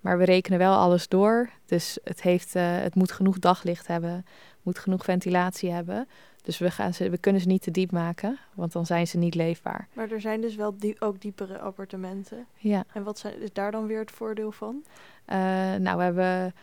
[0.00, 4.26] Maar we rekenen wel alles door, dus het, heeft, uh, het moet genoeg daglicht hebben,
[4.62, 6.08] moet genoeg ventilatie hebben.
[6.42, 9.18] Dus we, gaan ze, we kunnen ze niet te diep maken, want dan zijn ze
[9.18, 9.88] niet leefbaar.
[9.92, 12.46] Maar er zijn dus wel die, ook diepere appartementen.
[12.56, 12.84] Ja.
[12.92, 14.84] En wat zijn, is daar dan weer het voordeel van?
[15.26, 15.36] Uh,
[15.74, 16.54] nou, we hebben,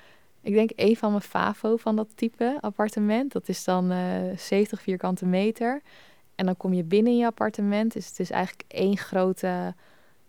[0.41, 3.31] ik denk, een van mijn FAVO van dat type appartement.
[3.31, 5.81] Dat is dan uh, 70 vierkante meter.
[6.35, 7.93] En dan kom je binnen in je appartement.
[7.93, 9.73] Dus het is eigenlijk één grote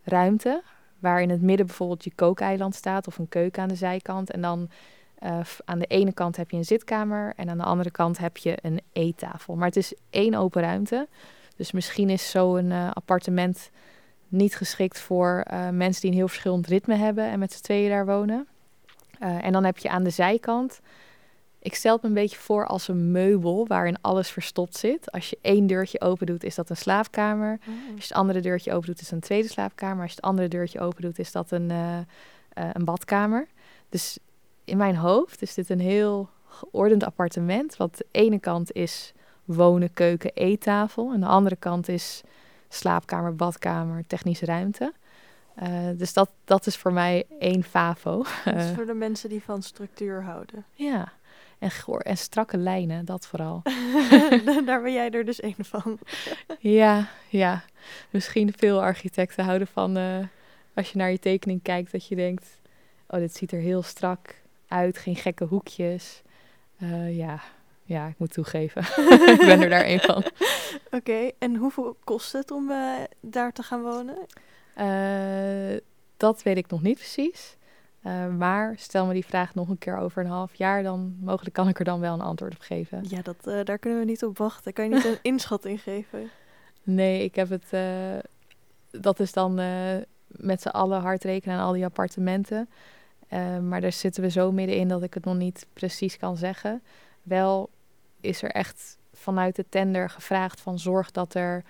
[0.03, 0.63] ruimte.
[0.99, 4.31] Waar in het midden bijvoorbeeld je kookeiland staat of een keuken aan de zijkant.
[4.31, 4.69] En dan
[5.23, 8.37] uh, aan de ene kant heb je een zitkamer en aan de andere kant heb
[8.37, 9.55] je een eettafel.
[9.55, 11.07] Maar het is één open ruimte.
[11.55, 13.69] Dus misschien is zo'n uh, appartement
[14.27, 17.89] niet geschikt voor uh, mensen die een heel verschillend ritme hebben en met z'n tweeën
[17.89, 18.47] daar wonen.
[19.19, 20.81] en dan heb je aan de zijkant
[21.67, 25.11] ik stel het me een beetje voor als een meubel waarin alles verstopt zit.
[25.11, 27.59] Als je één deurtje open doet, is dat een slaapkamer.
[27.61, 27.67] Oh.
[27.67, 30.01] Als je het andere deurtje open doet, is het een tweede slaapkamer.
[30.01, 33.47] Als je het andere deurtje open doet, is dat een, eh, eh, een badkamer.
[33.89, 34.19] Dus
[34.67, 37.77] in mijn hoofd is dit een heel geordend appartement.
[37.77, 39.13] Wat de ene kant is
[39.45, 41.11] wonen, keuken, eettafel.
[41.13, 42.21] En de andere kant is
[42.69, 44.93] slaapkamer, badkamer, technische ruimte.
[45.55, 48.23] Eh, dus dat, dat is voor mij één favo.
[48.45, 50.65] Dat is Eh, voor de mensen die van structuur houden.
[50.73, 51.11] ja,
[51.59, 53.61] en, goor- en strakke lijnen, dat vooral.
[54.65, 55.99] Daar ben jij er dus één van.
[56.59, 57.63] Ja, ja.
[58.09, 60.17] Misschien veel architecten houden van eh,
[60.73, 62.47] als je naar je tekening kijkt, dat je denkt:
[63.07, 64.35] oh, dit ziet er heel strak
[64.67, 66.21] uit, geen gekke hoekjes.
[66.77, 67.39] Eh, ja.
[67.83, 68.81] ja, ik moet toegeven.
[69.33, 70.23] ik ben er daar één van.
[70.91, 74.17] Oké, en hoeveel kost het om eh, daar te gaan wonen?
[74.73, 75.79] Eh,
[76.17, 77.55] dat weet ik nog niet precies.
[78.37, 81.67] Maar stel me die vraag nog een keer over een half jaar, dan mogelijk kan
[81.67, 83.05] ik er dan wel een antwoord op geven.
[83.07, 84.73] Ja, dat, daar kunnen we niet op wachten.
[84.73, 86.29] Kan je niet een inschatting geven?
[86.83, 87.69] Nee, ik heb het.
[88.91, 89.55] dat is dan
[90.27, 92.69] met z'n allen hard rekenen aan al die appartementen.
[93.27, 96.81] Eh, maar daar zitten we zo middenin dat ik het nog niet precies kan zeggen.
[97.23, 97.69] Wel
[98.21, 101.63] is er echt vanuit de tender gevraagd van zorg dat er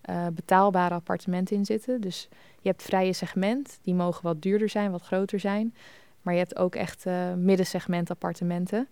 [0.00, 2.00] eh, betaalbare appartementen in zitten.
[2.00, 2.28] Dus
[2.60, 5.74] je hebt vrije segment, die mogen wat duurder zijn, wat groter zijn.
[6.22, 8.88] Maar je hebt ook echt eh, middensegment appartementen.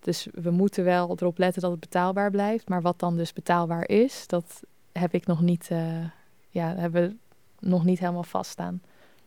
[0.00, 2.68] Dus we moeten wel erop letten dat het betaalbaar blijft.
[2.68, 4.62] Maar wat dan dus betaalbaar is, dat
[4.92, 6.04] heb ik nog niet, eh,
[6.48, 7.20] ja, hebben
[7.58, 8.82] nog niet helemaal vaststaan.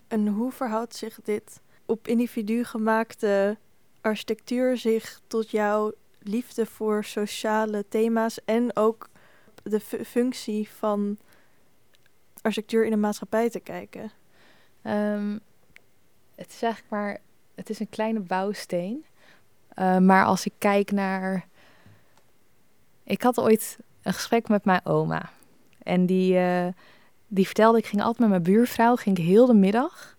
[0.07, 3.57] En hoe verhoudt zich dit op individu gemaakte
[4.01, 9.09] architectuur zich tot jouw liefde voor sociale thema's en ook
[9.63, 11.17] de fu- functie van
[12.41, 14.11] architectuur in de maatschappij te kijken?
[14.81, 15.37] Ehm,
[16.35, 17.17] het is eigenlijk maar,
[17.55, 19.05] het is een kleine bouwsteen.
[19.67, 21.47] Eh, maar als ik kijk naar,
[23.03, 25.29] ik had ooit een gesprek met mijn oma.
[25.83, 26.67] En die, eh,
[27.27, 30.17] die vertelde, ik ging altijd met mijn buurvrouw, ging ik heel de middag,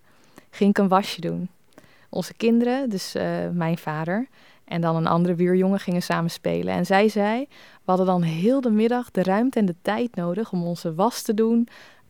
[0.49, 1.49] ging ik een wasje doen.
[2.09, 4.27] Onze kinderen, dus eh, mijn vader
[4.65, 6.73] en dan een andere buurjongen gingen samen spelen.
[6.73, 10.51] En zij zei, we hadden dan heel de middag de ruimte en de tijd nodig
[10.51, 11.67] om onze was te doen,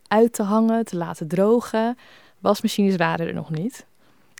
[0.08, 1.98] uit te hangen, te laten drogen.
[2.38, 3.86] Wasmachines waren er nog niet.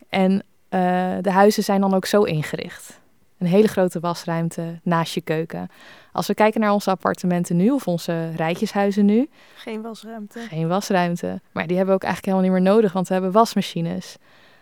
[0.08, 0.80] En eh,
[1.20, 3.00] de huizen zijn dan ook zo ingericht.
[3.38, 5.68] Een hele grote wasruimte naast je keuken.
[6.12, 10.38] Als we kijken naar onze appartementen nu of onze rijtjeshuizen nu, Geen wasruimte.
[10.38, 11.40] geen wasruimte.
[11.52, 14.16] Maar die hebben we ook eigenlijk helemaal niet meer nodig, want we hebben wasmachines.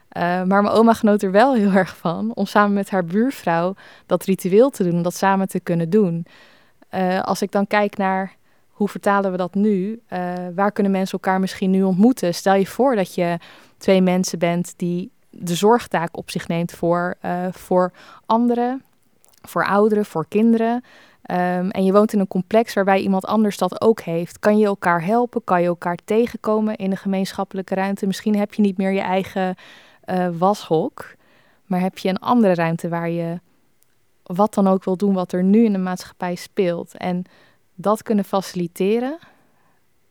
[0.09, 3.75] Eh, maar mijn oma genoot er wel heel erg van om samen met haar buurvrouw
[4.07, 6.27] dat ritueel te doen, dat samen te kunnen doen.
[6.89, 8.37] Eh, als ik dan kijk naar
[8.69, 12.35] hoe vertalen we dat nu, eh, waar kunnen mensen elkaar misschien nu ontmoeten?
[12.35, 13.39] Stel je voor dat je
[13.79, 17.17] twee mensen bent die de zorgtaak op zich neemt voor,
[17.51, 17.93] voor
[18.27, 18.83] anderen,
[19.43, 20.83] voor ouderen, voor kinderen.
[21.23, 24.39] Ehm, en je woont in een complex waarbij iemand anders dat ook heeft.
[24.39, 25.45] Kan je elkaar helpen?
[25.45, 28.07] Kan je elkaar tegenkomen in een gemeenschappelijke ruimte?
[28.07, 29.55] Misschien heb je niet meer je eigen
[30.09, 31.15] eh, washok,
[31.65, 33.41] maar heb je een andere ruimte waar je
[34.23, 36.97] wat dan ook wil doen wat er nu in de maatschappij speelt.
[36.97, 37.25] En
[37.75, 39.19] dat kunnen faciliteren,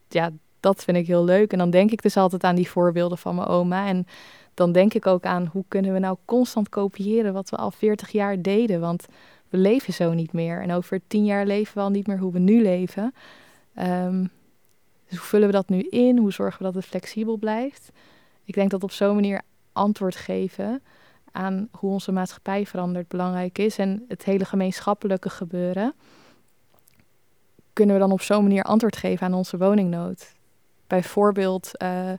[0.08, 1.52] ja, dat vind ik heel leuk.
[1.52, 3.88] En dan denk ik dus altijd aan die voorbeelden van mijn oma.
[3.88, 4.08] En
[4.54, 8.12] dan denk ik ook aan hoe kunnen we nou constant kopiëren wat we al 40
[8.12, 8.80] jaar deden.
[8.80, 9.06] Want
[9.50, 10.62] we leven zo niet meer.
[10.62, 13.14] En over tien jaar leven we al niet meer hoe we nu leven.
[13.74, 14.26] Ehm,
[15.08, 16.18] dus hoe vullen we dat nu in?
[16.18, 17.92] Hoe zorgen we dat het flexibel blijft?
[18.44, 19.42] Ik denk dat op zo'n manier
[19.78, 20.84] antwoord geven
[21.32, 23.78] aan hoe onze maatschappij verandert belangrijk is.
[23.78, 25.94] En het hele gemeenschappelijke gebeuren.
[27.74, 30.36] Kunnen we dan op zo'n manier antwoord geven aan onze woningnood?
[30.88, 32.12] Bijvoorbeeld eh,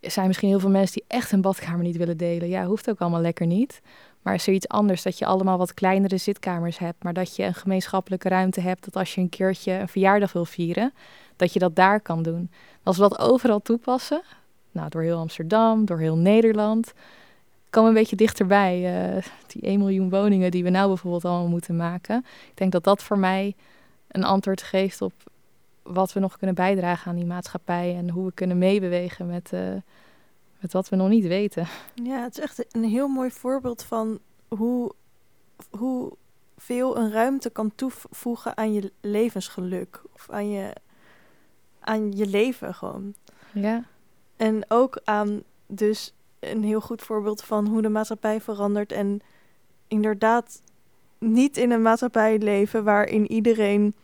[0.00, 2.48] zijn misschien heel veel mensen die echt een badkamer niet willen delen.
[2.48, 3.80] Ja, hoeft ook allemaal lekker niet.
[4.22, 7.42] Maar is er iets anders dat je allemaal wat kleinere zitkamers hebt, maar dat je
[7.42, 10.92] een gemeenschappelijke ruimte hebt, dat als je een keertje een verjaardag wil vieren,
[11.36, 12.50] dat je dat daar kan doen.
[12.82, 14.22] Als we dat overal toepassen,
[14.72, 16.92] nou, door heel Amsterdam, door heel Nederland,
[17.70, 18.84] we een beetje dichterbij.
[19.16, 22.24] eh, die 1 miljoen woningen die we nou bijvoorbeeld allemaal moeten maken.
[22.50, 23.54] Ik denk dat dat voor mij
[24.08, 25.12] een antwoord geeft op
[25.82, 29.74] wat we nog kunnen bijdragen aan die maatschappij en hoe we kunnen meebewegen met, eh,
[30.60, 31.66] met wat we nog niet weten.
[31.94, 34.18] Ja, het is echt een heel mooi voorbeeld van
[34.48, 34.92] hoe,
[35.70, 36.12] hoe
[36.56, 40.02] veel een ruimte kan toevoegen aan je levensgeluk.
[40.12, 40.72] Of aan je,
[41.80, 43.14] aan je leven gewoon.
[43.52, 43.84] Ja,
[44.40, 48.92] En ook aan dus een heel goed voorbeeld van hoe de maatschappij verandert.
[48.92, 49.20] En
[49.88, 50.62] inderdaad
[51.18, 53.94] niet in een maatschappij leven waarin iedereen,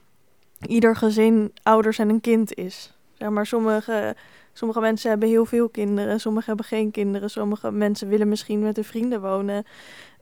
[0.67, 2.95] ieder gezin ouders en een kind is.
[3.13, 4.17] Zeg maar, sommige,
[4.53, 8.77] sommige mensen hebben heel veel kinderen, sommigen hebben geen kinderen, sommige mensen willen misschien met
[8.77, 9.65] hun vrienden wonen.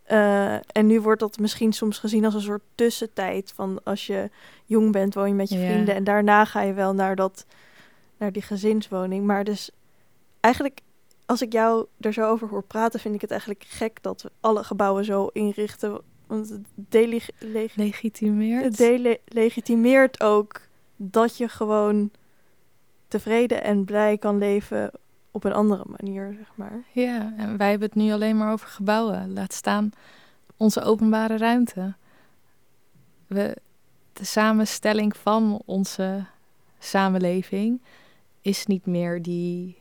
[0.04, 3.52] Eh, en nu wordt dat misschien soms gezien als een soort tussentijd.
[3.54, 4.30] Van als je
[4.64, 5.94] jong bent, woon je met je vrienden.
[5.94, 7.46] En daarna ga je wel naar, dat,
[8.16, 9.24] naar die gezinswoning.
[9.24, 9.70] Maar dus
[10.44, 10.80] eigenlijk,
[11.26, 14.30] als ik jou er zo over hoor praten, vind ik het eigenlijk gek dat we
[14.40, 16.00] alle gebouwen zo inrichten.
[16.26, 18.64] Want het, delig- leg- Legitimeert.
[18.64, 20.60] het dele- legitimeert ook
[20.96, 22.10] dat je gewoon
[23.08, 24.90] tevreden en blij kan leven
[25.30, 26.82] op een andere manier, zeg maar.
[26.92, 29.32] Ja, en wij hebben het nu alleen maar over gebouwen.
[29.32, 29.90] Laat staan
[30.56, 31.94] onze openbare ruimte.
[33.26, 33.56] We,
[34.12, 36.24] de samenstelling van onze
[36.78, 37.80] samenleving
[38.40, 39.76] is niet meer die,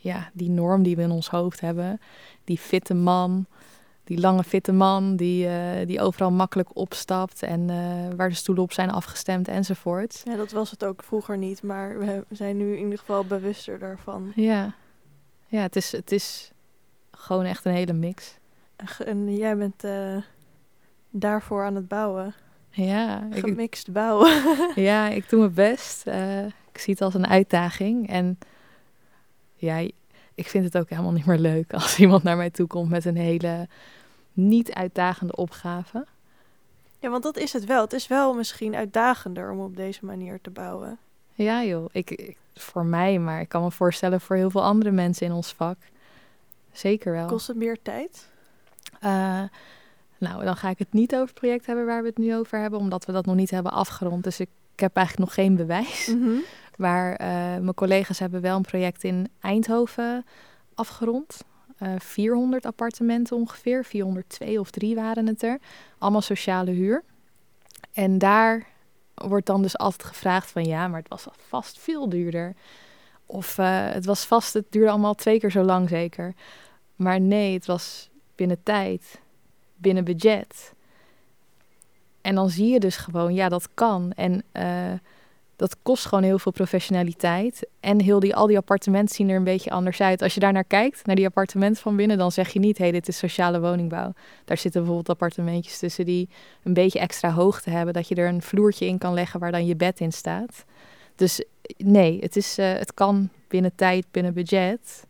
[0.00, 2.00] ja, die norm die we in ons hoofd hebben.
[2.44, 3.46] Die fitte man,
[4.04, 8.64] die lange fitte man die, eh, die overal makkelijk opstapt en eh, waar de stoelen
[8.64, 10.22] op zijn afgestemd enzovoort.
[10.24, 13.78] Ja, dat was het ook vroeger niet, maar we zijn nu in ieder geval bewuster
[13.78, 14.32] daarvan.
[14.34, 14.74] Ja,
[15.46, 16.52] ja het, is, het is
[17.10, 18.38] gewoon echt een hele mix.
[19.04, 20.16] En jij bent eh,
[21.10, 22.34] daarvoor aan het bouwen.
[22.70, 24.42] Ja, ik, Gemixt bouwen.
[24.90, 26.06] ja, ik doe mijn best.
[26.72, 28.08] Ik zie het als een uitdaging.
[28.08, 28.38] En
[29.60, 29.88] ja,
[30.34, 33.04] ik vind het ook helemaal niet meer leuk als iemand naar mij toe komt met
[33.04, 33.68] een hele
[34.32, 36.06] niet uitdagende opgave.
[36.98, 37.80] ja, want dat is het wel.
[37.82, 40.98] Het is wel misschien uitdagender om op deze manier te bouwen.
[41.34, 44.90] Ja joh, ik, ik- voor mij, maar ik kan me voorstellen voor heel veel andere
[44.90, 45.76] mensen in ons vak.
[46.72, 47.26] Zeker wel.
[47.26, 48.28] Kost het meer tijd?
[49.00, 49.42] Eh,
[50.18, 52.58] nou, dan ga ik het niet over het project hebben waar we het nu over
[52.58, 54.24] hebben, omdat we dat nog niet hebben afgerond.
[54.24, 56.06] Dus ik, ik heb eigenlijk nog geen bewijs.
[56.06, 56.30] Mhm.
[56.80, 60.24] Maar eh, mijn collega's hebben wel een project in Eindhoven
[60.74, 61.44] afgerond.
[61.78, 63.84] Eh 400 appartementen ongeveer.
[63.84, 65.58] 402 of 3 waren het er.
[65.98, 67.02] Allemaal sociale huur.
[67.92, 68.66] En daar
[69.14, 72.54] wordt dan dus altijd gevraagd van ja, maar het was vast veel duurder.
[73.26, 76.34] Of eh, het was vast, het duurde allemaal twee keer zo lang zeker.
[76.96, 79.20] Maar nee, het was binnen tijd,
[79.76, 80.72] binnen budget.
[82.20, 84.12] En dan zie je dus gewoon, ja, dat kan.
[84.12, 84.92] En eh,
[85.60, 87.66] dat kost gewoon heel veel professionaliteit.
[87.80, 90.22] En heel die, al die appartementen zien er een beetje anders uit.
[90.22, 92.84] Als je daar naar kijkt, naar die appartementen van binnen, dan zeg je niet, hé,
[92.84, 94.12] hey, dit is sociale woningbouw.
[94.44, 96.28] Daar zitten bijvoorbeeld appartementjes tussen die
[96.62, 99.66] een beetje extra hoogte hebben, dat je er een vloertje in kan leggen waar dan
[99.66, 100.64] je bed in staat.
[101.14, 101.44] Dus
[101.76, 105.04] nee, het, is, eh, het kan binnen tijd, binnen budget.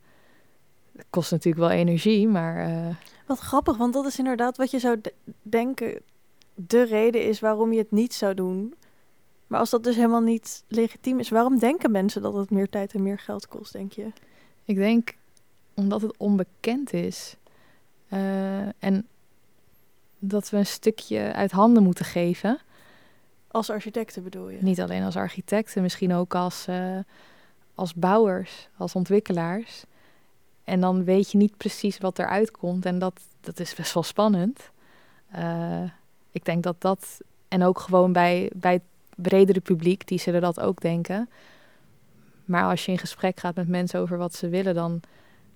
[0.97, 2.95] Het kost natuurlijk wel energie, maar eh,
[3.27, 6.01] Wat grappig, want dat is inderdaad wat je zou de- denken
[6.55, 8.75] de reden is waarom je het niet zou doen.
[9.51, 12.95] Maar als dat dus helemaal niet legitiem is, waarom denken mensen dat het meer tijd
[12.95, 14.13] en meer geld kost, denk je?
[14.65, 15.15] ik denk
[15.75, 17.37] omdat het onbekend is.
[18.09, 19.07] eh, en
[20.19, 22.59] dat we een stukje uit handen moeten geven.
[23.49, 24.59] Als architecten bedoel je?
[24.61, 26.99] Niet alleen als architecten, misschien ook als, eh,
[27.75, 29.85] als bouwers, als ontwikkelaars.
[30.65, 32.87] En dan weet je niet precies wat eruit komt.
[32.87, 34.71] En dat, dat is best wel spannend.
[35.31, 35.83] Eh,
[36.31, 38.83] ik denk dat dat, en ook gewoon bij, bij het
[39.23, 41.29] bredere publiek, die zullen dat ook denken.
[42.45, 45.01] Maar als je in gesprek gaat met mensen over wat ze willen, dan,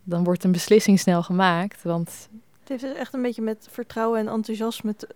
[0.03, 1.83] dan wordt een beslissing snel gemaakt.
[1.83, 2.29] Want
[2.61, 5.09] Het heeft dus echt een beetje met vertrouwen en enthousiasme te,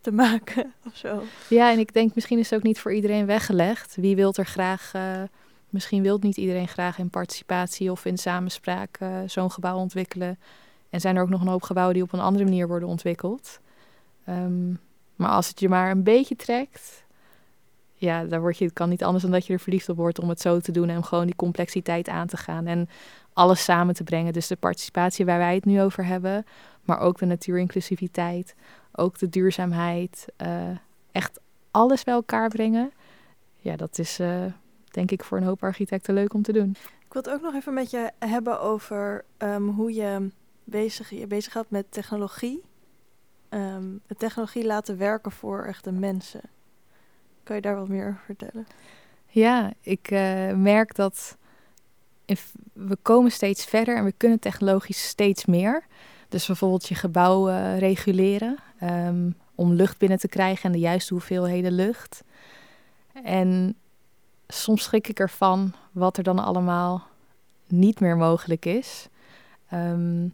[0.00, 1.22] te maken of zo.
[1.48, 3.96] Ja, en ik denk misschien is het ook niet voor iedereen weggelegd.
[3.96, 5.22] Wie wil er graag, eh,
[5.68, 10.38] misschien wil niet iedereen graag in participatie of in samenspraak eh, zo'n gebouw ontwikkelen.
[10.90, 13.60] En zijn er ook nog een hoop gebouwen die op een andere manier worden ontwikkeld.
[14.24, 14.70] Ehm,
[15.16, 17.04] maar als het je maar een beetje trekt,
[17.98, 20.20] ja, dan word je, het kan niet anders dan dat je er verliefd op wordt
[20.20, 22.88] om het zo te doen en gewoon die complexiteit aan te gaan en
[23.32, 24.32] alles samen te brengen.
[24.32, 26.46] Dus de participatie waar wij het nu over hebben,
[26.82, 28.54] maar ook de natuurinclusiviteit,
[28.92, 30.68] ook de duurzaamheid, eh,
[31.12, 31.40] echt
[31.70, 32.92] alles bij elkaar brengen.
[33.56, 34.44] Ja, dat is eh,
[34.90, 36.76] denk ik voor een hoop architecten leuk om te doen.
[37.06, 40.30] Ik wil het ook nog even met je hebben over ehm, hoe je
[40.64, 42.62] bezig, je bezig gaat met technologie.
[43.48, 46.40] Ehm, de technologie laten werken voor echte mensen.
[47.48, 48.66] Kan je daar wat meer over vertellen?
[49.26, 51.36] Ja, ik eh, merk dat
[52.72, 55.86] we komen steeds verder en we kunnen technologisch steeds meer.
[56.28, 61.14] Dus bijvoorbeeld je gebouw eh, reguleren ehm, om lucht binnen te krijgen en de juiste
[61.14, 62.22] hoeveelheden lucht.
[63.24, 63.76] En
[64.48, 67.06] soms schrik ik ervan wat er dan allemaal
[67.66, 69.08] niet meer mogelijk is.
[69.68, 70.28] Ehm,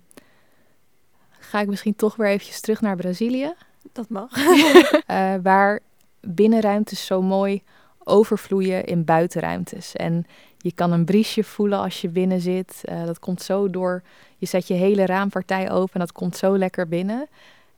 [1.30, 3.54] ga ik misschien toch weer eventjes terug naar Brazilië.
[3.92, 4.30] Dat mag.
[5.06, 5.80] eh, waar
[6.26, 7.62] binnenruimtes zo mooi
[8.04, 9.96] overvloeien in buitenruimtes.
[9.96, 10.26] En
[10.58, 12.80] je kan een briesje voelen als je binnen zit.
[12.84, 14.02] Eh, dat komt zo door.
[14.36, 17.28] Je zet je hele raampartij open en dat komt zo lekker binnen.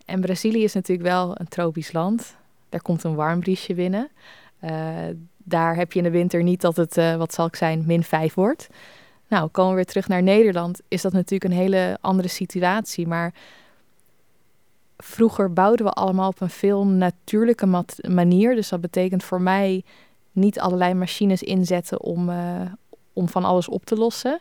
[0.04, 2.36] En Brazilië is natuurlijk wel een tropisch land.
[2.68, 4.08] Daar komt een warm briesje binnen.
[4.58, 4.70] Eh,
[5.36, 8.02] daar heb je in de winter niet dat het, eh, wat zal ik zijn, min
[8.02, 8.68] 5 wordt.
[9.28, 13.06] Nou, komen we weer terug naar Nederland, is dat natuurlijk een hele andere situatie.
[13.06, 13.32] Maar
[14.96, 18.54] vroeger bouwden we allemaal op een veel natuurlijke manier.
[18.54, 19.84] Dus dat betekent voor mij
[20.32, 22.60] niet allerlei machines inzetten om, uh,
[23.12, 24.40] om van alles op te lossen.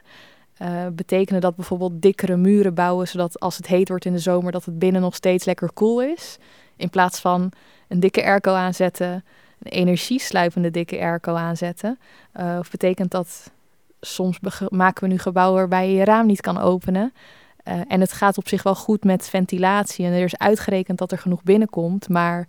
[0.62, 4.52] Uh, betekenen dat bijvoorbeeld dikkere muren bouwen, zodat als het heet wordt in de zomer,
[4.52, 6.38] dat het binnen nog steeds lekker koel is.
[6.76, 7.52] In plaats van
[7.88, 9.24] een dikke airco aanzetten,
[9.60, 12.00] een energiesluipende dikke airco aanzetten.
[12.40, 13.52] Uh, of betekent dat
[14.02, 14.40] soms
[14.70, 17.14] maken we nu gebouwen waarbij je je raam niet kan openen.
[17.68, 21.12] Uh, en het gaat op zich wel goed met ventilatie en er is uitgerekend dat
[21.12, 22.48] er genoeg binnenkomt, maar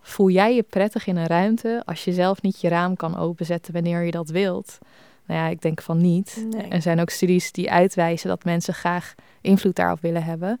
[0.00, 3.72] voel jij je prettig in een ruimte als je zelf niet je raam kan openzetten
[3.72, 4.78] wanneer je dat wilt?
[5.26, 6.46] Nou ja, ik denk van niet.
[6.68, 10.60] Er zijn ook studies die uitwijzen dat mensen graag invloed daarop willen hebben.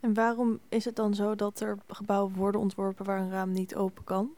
[0.00, 3.76] En waarom is het dan zo dat er gebouwen worden ontworpen waar een raam niet
[3.76, 4.28] open kan?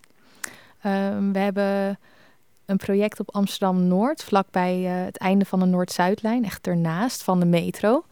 [0.87, 1.99] Um, we hebben
[2.65, 7.41] een project op Amsterdam Noord, vlakbij uh, het einde van de Noord-Zuidlijn, echt ernaast van
[7.41, 8.05] de metro.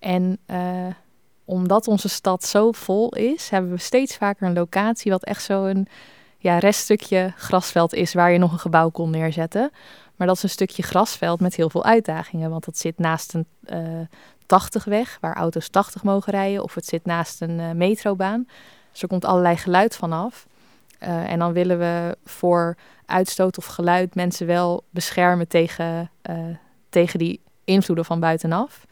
[0.00, 0.86] En uh,
[1.44, 5.86] omdat onze stad zo vol is, hebben we steeds vaker een locatie wat echt zo'n
[6.38, 9.70] ja, reststukje grasveld is waar je nog een gebouw kon neerzetten.
[10.16, 12.50] Maar dat is een stukje grasveld met heel veel uitdagingen.
[12.50, 14.06] Want dat zit naast een uh, eh,
[14.46, 16.62] 80 weg, waar auto's 80 mogen rijden.
[16.62, 18.46] Of het zit naast een uh, metrobaan.
[18.90, 20.46] Dus er komt allerlei geluid vanaf.
[21.02, 22.76] Uh, en dan willen we voor
[23.06, 26.10] uitstoot of geluid mensen wel beschermen tegen,
[26.88, 28.86] tegen die invloeden van buitenaf.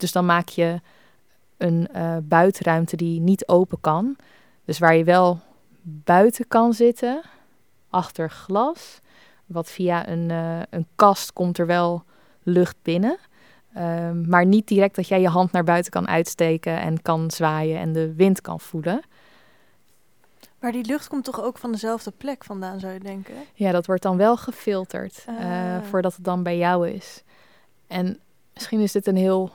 [0.00, 0.80] Dus dan maak je
[1.56, 1.88] een
[2.22, 4.16] buitenruimte die niet open kan.
[4.64, 5.40] Dus waar je wel
[5.82, 7.22] buiten kan zitten,
[7.90, 9.00] achter glas
[9.46, 12.04] wat via een, uh, een kast komt er wel
[12.42, 13.18] lucht binnen.
[13.78, 17.78] Um, maar niet direct dat jij je hand naar buiten kan uitsteken en kan zwaaien
[17.78, 19.00] en de wind kan voelen.
[20.60, 23.34] Maar die lucht komt toch ook van dezelfde plek vandaan, zou je denken?
[23.54, 27.22] Ja, dat wordt dan wel gefilterd uh, voordat het dan bij jou is.
[27.86, 28.18] En
[28.54, 29.52] misschien is dit een heel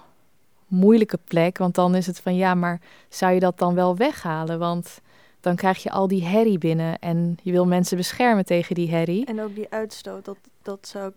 [0.71, 4.59] moeilijke plek, want dan is het van ja, maar zou je dat dan wel weghalen?
[4.59, 5.01] Want
[5.39, 6.99] dan krijg je al die herrie binnen.
[6.99, 9.25] En je wil mensen beschermen tegen die herrie.
[9.25, 11.13] En ook die uitstoot, dat, dat zou ik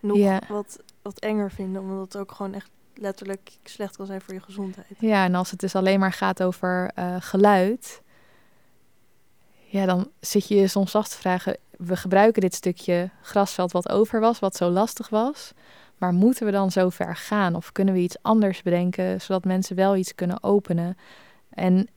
[0.00, 1.82] nog wat, wat enger vinden.
[1.82, 4.86] Omdat het ook gewoon echt letterlijk slecht kan zijn voor je gezondheid.
[4.98, 8.02] Ja, en als het dus alleen maar gaat over uh, geluid...
[9.66, 11.56] Ja, dan zit je je soms af te vragen...
[11.78, 15.52] We gebruiken dit stukje grasveld wat over was, wat zo lastig was...
[16.04, 17.54] Maar moeten we dan zo ver gaan?
[17.54, 20.96] Of kunnen we iets anders bedenken, zodat mensen wel iets kunnen openen?
[21.48, 21.88] En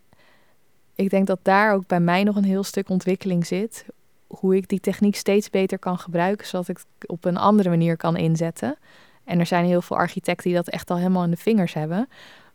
[0.95, 3.85] ik denk dat daar ook bij mij nog een heel stuk ontwikkeling zit.
[4.27, 8.17] Hoe ik die techniek steeds beter kan gebruiken, zodat ik op een andere manier kan
[8.17, 8.77] inzetten.
[9.23, 12.09] En er zijn heel veel architecten die dat echt al helemaal in de vingers hebben.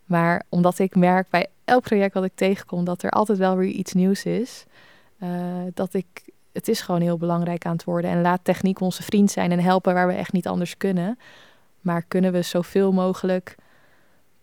[0.04, 3.70] Maar omdat ik merk bij elk project wat ik tegenkom dat er altijd wel weer
[3.70, 4.64] iets nieuws is,
[5.22, 5.28] uh,
[5.74, 6.06] dat ik
[6.52, 8.10] het is gewoon heel belangrijk aan het worden.
[8.10, 11.18] En laat techniek onze vriend zijn en helpen waar we echt niet anders kunnen.
[11.80, 13.56] Maar kunnen we zoveel mogelijk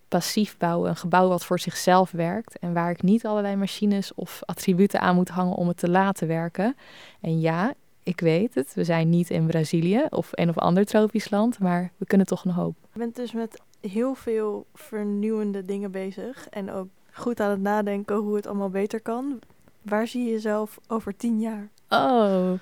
[0.07, 4.41] passief bouwen, een gebouw wat voor zichzelf werkt en waar ik niet allerlei machines of
[4.45, 6.75] attributen aan moet hangen om het te laten werken.
[7.21, 11.29] En ja, ik weet het, we zijn niet in Brazilië of een of ander tropisch
[11.29, 12.75] land, maar we kunnen toch een hoop.
[12.93, 18.15] Je bent dus met heel veel vernieuwende dingen bezig en ook goed aan het nadenken
[18.15, 19.39] hoe het allemaal beter kan.
[19.81, 21.69] Waar zie je jezelf over tien jaar?
[21.89, 22.53] Oh,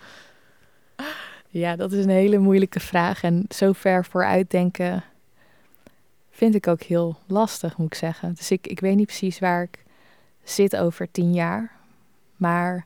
[1.49, 5.03] ja, dat is een hele moeilijke vraag en zo ver vooruit denken
[6.37, 8.33] vind ik ook heel lastig, moet ik zeggen.
[8.33, 9.83] Dus ik, ik weet niet precies waar ik
[10.43, 11.71] zit over tien jaar.
[12.35, 12.85] Maar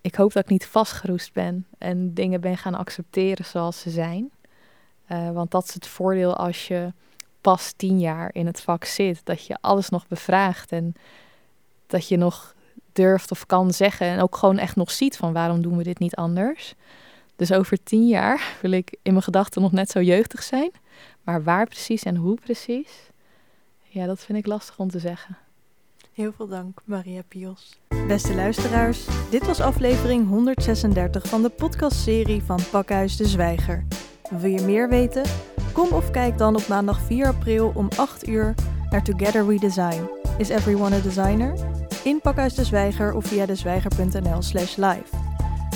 [0.00, 4.30] ik hoop dat ik niet vastgeroest ben en dingen ben gaan accepteren zoals ze zijn.
[5.08, 6.92] Uh, want dat is het voordeel als je
[7.40, 9.20] pas tien jaar in het vak zit.
[9.24, 10.94] Dat je alles nog bevraagt en
[11.86, 12.54] dat je nog
[12.92, 14.06] durft of kan zeggen.
[14.06, 16.74] En ook gewoon echt nog ziet van waarom doen we dit niet anders.
[17.36, 20.70] Dus over tien jaar wil ik in mijn gedachten nog net zo jeugdig zijn.
[21.22, 23.10] Maar waar precies en hoe precies,
[23.88, 25.36] ja, dat vind ik lastig om te zeggen.
[26.12, 27.78] Heel veel dank, Maria Pios.
[28.06, 33.84] Beste luisteraars, dit was aflevering 136 van de podcastserie van Pakhuis de Zwijger.
[34.30, 35.22] Wil je meer weten?
[35.72, 38.54] Kom of kijk dan op maandag 4 april om 8 uur
[38.90, 40.10] naar Together We Design.
[40.38, 41.54] Is everyone a designer?
[42.04, 45.16] In Pakhuis de Zwijger of via dezwijger.nl slash live.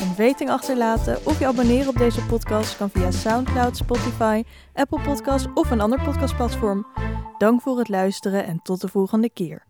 [0.00, 4.42] Een rating achterlaten of je abonneren op deze podcast kan via SoundCloud, Spotify,
[4.74, 6.86] Apple Podcasts of een ander podcastplatform.
[7.38, 9.66] Dank voor het luisteren en tot de volgende keer.